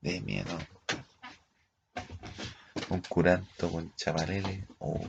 De 0.00 0.20
miedo. 0.20 0.56
Un 2.88 3.00
curanto 3.02 3.70
con 3.70 3.92
chaparele. 3.96 4.68
Uh, 4.78 5.08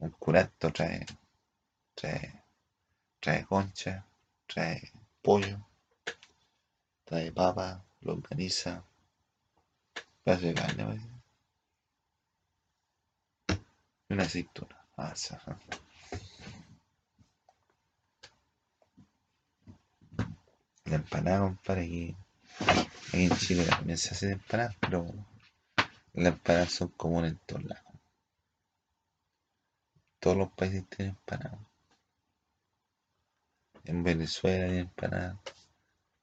un 0.00 0.10
curanto 0.10 0.70
trae, 0.70 1.06
trae, 1.94 2.44
trae 3.18 3.44
concha, 3.46 4.06
trae 4.46 4.92
pollo, 5.22 5.66
trae 7.04 7.32
papa, 7.32 7.82
longaniza, 8.02 8.84
pedazo 10.22 10.46
de 10.46 10.54
carne, 10.54 10.84
parece, 10.84 11.14
y 14.03 14.03
una 14.14 14.24
aceituna. 14.24 14.76
Ah. 14.96 15.12
La 20.84 20.96
empanada, 20.96 21.40
compadre, 21.40 21.82
aquí, 21.82 22.16
aquí 23.08 23.24
en 23.24 23.36
Chile 23.36 23.64
también 23.64 23.98
se 23.98 24.14
hacen 24.14 24.32
empanadas, 24.32 24.76
pero 24.80 25.06
las 26.12 26.34
empanadas 26.34 26.72
son 26.72 26.88
comunes 26.90 27.32
en 27.32 27.38
todos 27.38 27.64
lados. 27.64 27.84
Todos 30.20 30.36
los 30.36 30.52
países 30.52 30.88
tienen 30.88 31.16
empanadas. 31.16 31.60
En 33.84 34.02
Venezuela 34.04 34.66
hay 34.66 34.78
empanadas. 34.78 35.38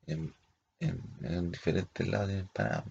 En, 0.07 0.33
en, 0.79 1.01
en 1.23 1.51
diferentes 1.51 2.07
lados 2.07 2.27
tienen 2.27 2.45
empanadas. 2.45 2.85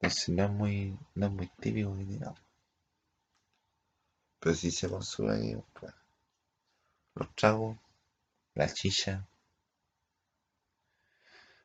Entonces 0.00 0.28
no 0.30 0.44
es 0.44 0.50
muy, 0.50 0.98
no 1.14 1.26
es 1.26 1.32
muy 1.32 1.46
típico 1.60 1.96
que 1.96 2.04
digamos. 2.04 2.43
Pero 4.44 4.54
sí 4.56 4.70
se 4.70 4.90
consume 4.90 5.36
aquí, 5.36 5.54
compadre. 5.54 5.96
Los 7.14 7.34
tragos, 7.34 7.78
la 8.54 8.68
chicha, 8.68 9.26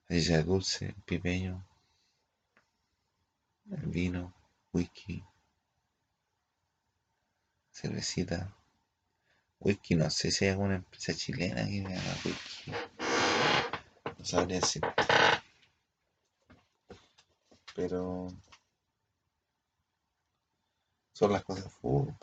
la 0.08 0.18
chicha 0.18 0.42
dulce, 0.44 0.86
el 0.86 0.94
pipeño, 0.94 1.62
el 3.70 3.86
vino, 3.88 4.34
whisky, 4.72 5.22
cervecita. 7.74 8.56
Whisky, 9.60 9.96
no 9.96 10.10
sé 10.10 10.32
si 10.32 10.46
hay 10.46 10.52
alguna 10.52 10.76
empresa 10.76 11.14
chilena 11.14 11.66
que 11.66 11.82
me 11.82 11.98
haga 11.98 12.16
whisky. 12.24 12.72
No 14.18 14.24
sabría 14.24 14.62
decir. 14.62 14.82
Pero 17.76 18.30
son 21.20 21.34
las 21.34 21.44
cosas 21.44 21.70
fútbol. 21.74 22.16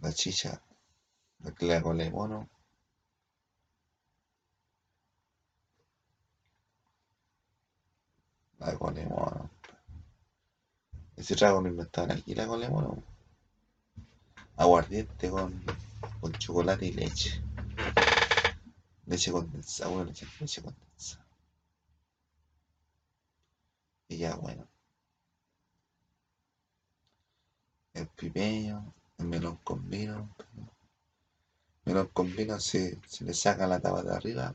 La 0.00 0.12
chicha, 0.12 0.62
la 1.40 1.76
hago 1.76 1.92
le 1.92 2.08
mono. 2.08 2.48
La 8.60 8.78
con 8.78 8.94
mono. 8.94 9.50
Ese 11.16 11.34
trago 11.34 11.60
lo 11.60 11.68
inventaron 11.68 12.12
aquí, 12.12 12.32
la 12.36 12.46
con 12.46 12.60
mono. 12.70 13.02
Aguardiente 14.56 15.30
con, 15.30 15.64
con 16.20 16.32
chocolate 16.34 16.86
y 16.86 16.92
leche. 16.92 17.47
Leche 19.08 19.32
condensada, 19.32 19.90
bueno, 19.90 20.04
leche, 20.04 20.26
leche 20.38 20.62
condensada. 20.62 21.26
Y 24.08 24.18
ya, 24.18 24.36
bueno. 24.36 24.68
El 27.94 28.06
pipeño, 28.08 28.94
el 29.16 29.26
melón 29.26 29.56
con 29.64 29.88
vino. 29.88 30.36
El 31.84 31.92
melón 31.94 32.08
con 32.08 32.34
vino 32.36 32.60
se, 32.60 33.00
le 33.20 33.32
saca 33.32 33.66
la 33.66 33.80
tapa 33.80 34.02
de 34.02 34.14
arriba. 34.14 34.54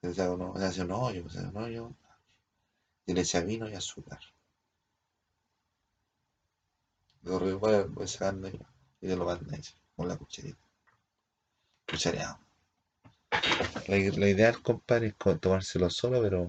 Se 0.00 0.08
le 0.08 0.14
saca 0.14 0.32
uno, 0.32 0.54
se 0.56 0.64
hace 0.64 0.82
un 0.82 0.90
hoyo, 0.90 1.28
se 1.30 1.38
hace 1.38 1.48
un 1.48 1.56
hoyo. 1.58 1.92
Y 3.06 3.14
le 3.14 3.20
echa 3.20 3.40
vino 3.40 3.68
y 3.68 3.74
azúcar. 3.74 4.20
Lo 7.22 7.38
voy 7.38 8.08
sacando. 8.08 8.48
Y 8.48 9.06
te 9.06 9.16
lo 9.16 9.24
mando 9.26 9.48
ahí, 9.54 9.62
con 9.94 10.08
la 10.08 10.16
cucharita. 10.16 10.58
Cuchareado. 11.86 12.49
La, 13.86 13.96
la 13.96 14.28
ideal, 14.28 14.60
compadre, 14.62 15.08
es 15.08 15.40
tomárselo 15.40 15.90
solo, 15.90 16.22
pero. 16.22 16.48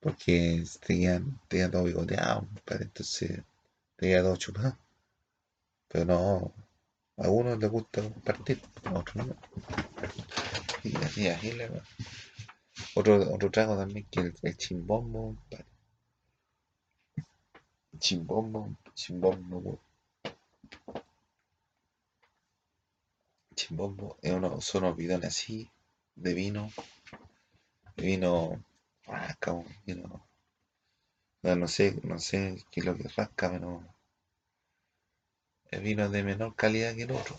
Porque 0.00 0.64
te 0.80 0.98
queda, 0.98 1.22
te 1.48 1.68
todo 1.68 1.84
bigoteado, 1.84 2.40
compadre. 2.40 2.84
Entonces, 2.84 3.42
te 3.96 4.20
todo 4.20 4.36
chupado. 4.36 4.76
Pero 5.88 6.04
no. 6.04 6.52
A 7.18 7.30
uno 7.30 7.56
le 7.56 7.66
gusta 7.68 8.02
compartir, 8.02 8.60
a 8.84 8.98
otros 8.98 9.26
no. 9.26 9.36
Y 10.84 10.96
así, 10.96 11.28
así 11.28 11.52
le 11.52 11.68
va. 11.68 11.82
Otro, 12.94 13.32
otro 13.32 13.50
trago 13.50 13.76
también 13.76 14.06
que 14.10 14.20
el, 14.20 14.34
el 14.42 14.56
chimbombo, 14.56 15.34
compadre. 15.34 15.66
Chimbombo, 17.98 18.76
chimbombo. 18.94 19.80
Chimbombo 23.56 24.18
uno, 24.22 24.60
son 24.60 24.84
unos 24.84 24.96
bidones 24.96 25.28
así 25.28 25.70
de 26.14 26.34
vino. 26.34 26.70
De 27.96 28.04
vino 28.06 28.62
rasca, 29.04 29.54
vino. 29.86 30.28
No, 31.42 31.68
sé, 31.68 31.98
no 32.02 32.18
sé 32.18 32.62
qué 32.70 32.80
es 32.80 32.86
lo 32.86 32.94
que 32.96 33.08
rasca, 33.08 33.50
pero 33.50 33.82
es 35.70 35.82
vino 35.82 36.08
de 36.10 36.22
menor 36.22 36.54
calidad 36.54 36.94
que 36.94 37.04
el 37.04 37.12
otro. 37.12 37.38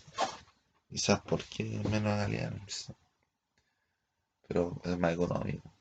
Quizás 0.89 1.21
porque 1.21 1.63
es 1.63 1.83
menos 1.89 2.17
calidad, 2.17 2.51
pero 4.47 4.81
es 4.83 4.97
más 4.97 5.13
económico. 5.13 5.71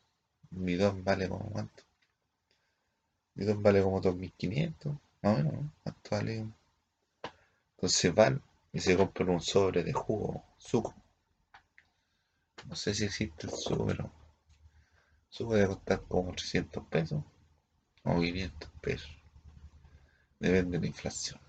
Un 0.51 0.65
bidón 0.67 1.03
vale 1.03 1.29
como 1.29 1.51
cuánto? 1.51 1.83
Un 3.37 3.63
vale 3.63 3.83
como 3.83 4.01
2.500, 4.01 4.97
más 5.23 5.35
o 5.35 5.37
menos, 5.37 5.53
¿no? 5.55 5.73
¿Cuánto 5.83 6.11
vale? 6.11 6.47
Entonces 7.77 8.15
van 8.15 8.43
y 8.77 8.79
se 8.79 8.95
compran 8.95 9.31
un 9.31 9.41
sobre 9.41 9.83
de 9.83 9.95
jugo, 9.95 10.45
suco. 10.59 10.95
No 12.67 12.77
sé 12.77 12.93
si 12.93 13.07
existe 13.07 13.47
el 13.47 13.53
suco, 13.55 13.87
pero 13.87 14.13
suco 15.31 15.55
debe 15.55 15.69
costar 15.69 16.03
como 16.03 16.35
300 16.35 16.85
pesos 16.85 17.25
o 18.05 18.21
500 18.21 18.71
pesos. 18.83 19.11
Depende 20.39 20.77
de 20.77 20.81
la 20.83 20.87
inflación. 20.89 21.41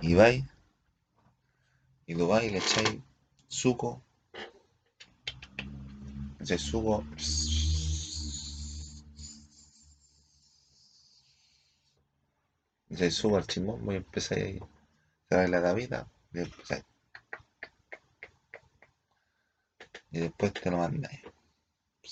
Y 0.00 0.14
vais, 0.14 0.42
y 2.06 2.14
lo 2.14 2.28
vais 2.28 2.48
y 2.48 2.50
le 2.50 2.58
echáis 2.60 2.98
suco. 3.46 4.02
Echáis 6.40 6.62
suco. 6.62 7.04
Echáis 12.90 13.14
suco 13.14 13.36
al 13.36 13.46
chimbombo 13.46 13.92
y 13.92 13.96
empezáis 13.96 14.44
ahí. 14.44 14.60
Cerráis 15.28 15.50
la 15.50 15.62
tapita 15.62 16.10
y 16.32 16.40
empezáis. 16.40 16.84
Y 20.10 20.18
después 20.18 20.52
te 20.52 20.70
lo 20.70 20.78
mandáis. 20.78 21.22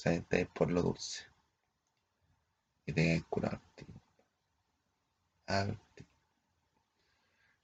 A 0.04 0.12
ir 0.12 0.48
por 0.48 0.70
lo 0.70 0.82
dulce. 0.82 1.24
Y 2.86 2.92
te 2.92 3.02
quedáis 3.02 3.24
curado 3.24 3.56
al 3.56 3.74
tiro. 3.74 4.00
Al 5.46 5.80
tiro. 5.96 6.10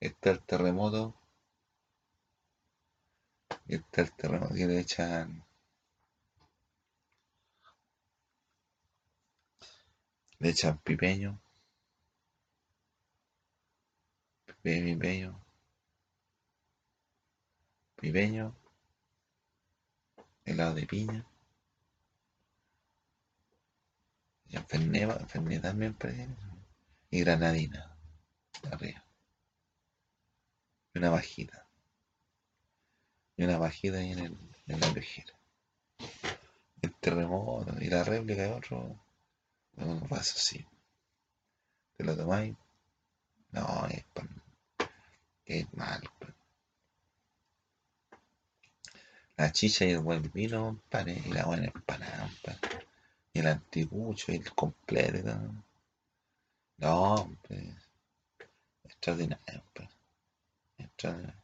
Está 0.00 0.30
el 0.30 0.42
terremoto. 0.42 1.14
Y 3.66 3.76
está 3.76 4.02
el 4.02 4.12
terremoto 4.12 4.54
que 4.54 4.66
le 4.66 4.80
echan. 4.80 5.44
Le 10.40 10.48
echan 10.50 10.78
pipeño. 10.78 11.43
Pipeño, 14.64 14.98
pipeño. 14.98 15.44
Pipeño. 17.96 18.56
Helado 20.46 20.74
de 20.74 20.86
piña. 20.86 21.26
Y 24.48 24.56
Fernet, 24.56 25.26
Fernet 25.28 25.60
también. 25.60 25.94
Y 27.10 27.20
granadina. 27.20 27.94
Arriba. 28.72 29.04
Y 30.94 30.98
una 30.98 31.10
bajita. 31.10 31.66
Y 33.36 33.44
una 33.44 33.58
bajita 33.58 33.98
ahí 33.98 34.12
en, 34.12 34.18
el, 34.20 34.38
en 34.66 34.80
la 34.80 34.88
orejera. 34.88 35.34
El 36.80 36.94
terremoto 36.94 37.74
y 37.82 37.90
la 37.90 38.02
réplica 38.02 38.44
de 38.44 38.52
otro. 38.52 38.98
Un 39.76 40.08
vaso 40.08 40.36
así. 40.38 40.66
Te 41.98 42.04
lo 42.04 42.16
tomáis. 42.16 42.56
No, 43.50 43.86
es 43.88 44.04
pan. 44.04 44.43
Es 45.46 45.72
mal. 45.74 46.02
pan. 46.18 46.34
La 49.36 49.52
chicha 49.52 49.84
y 49.84 49.90
el 49.90 49.98
buen 50.00 50.30
vino, 50.32 50.66
compadre. 50.66 51.22
Y 51.26 51.32
la 51.32 51.44
buena 51.44 51.66
empanada. 51.66 52.30
Y 53.32 53.40
el 53.40 53.46
anticucho 53.48 54.32
y 54.32 54.36
el 54.36 54.54
completo. 54.54 55.36
No, 56.78 57.14
hombre. 57.14 57.76
Extraordinario, 58.84 59.62
compadre. 59.74 59.90
Extraordinario. 60.78 61.43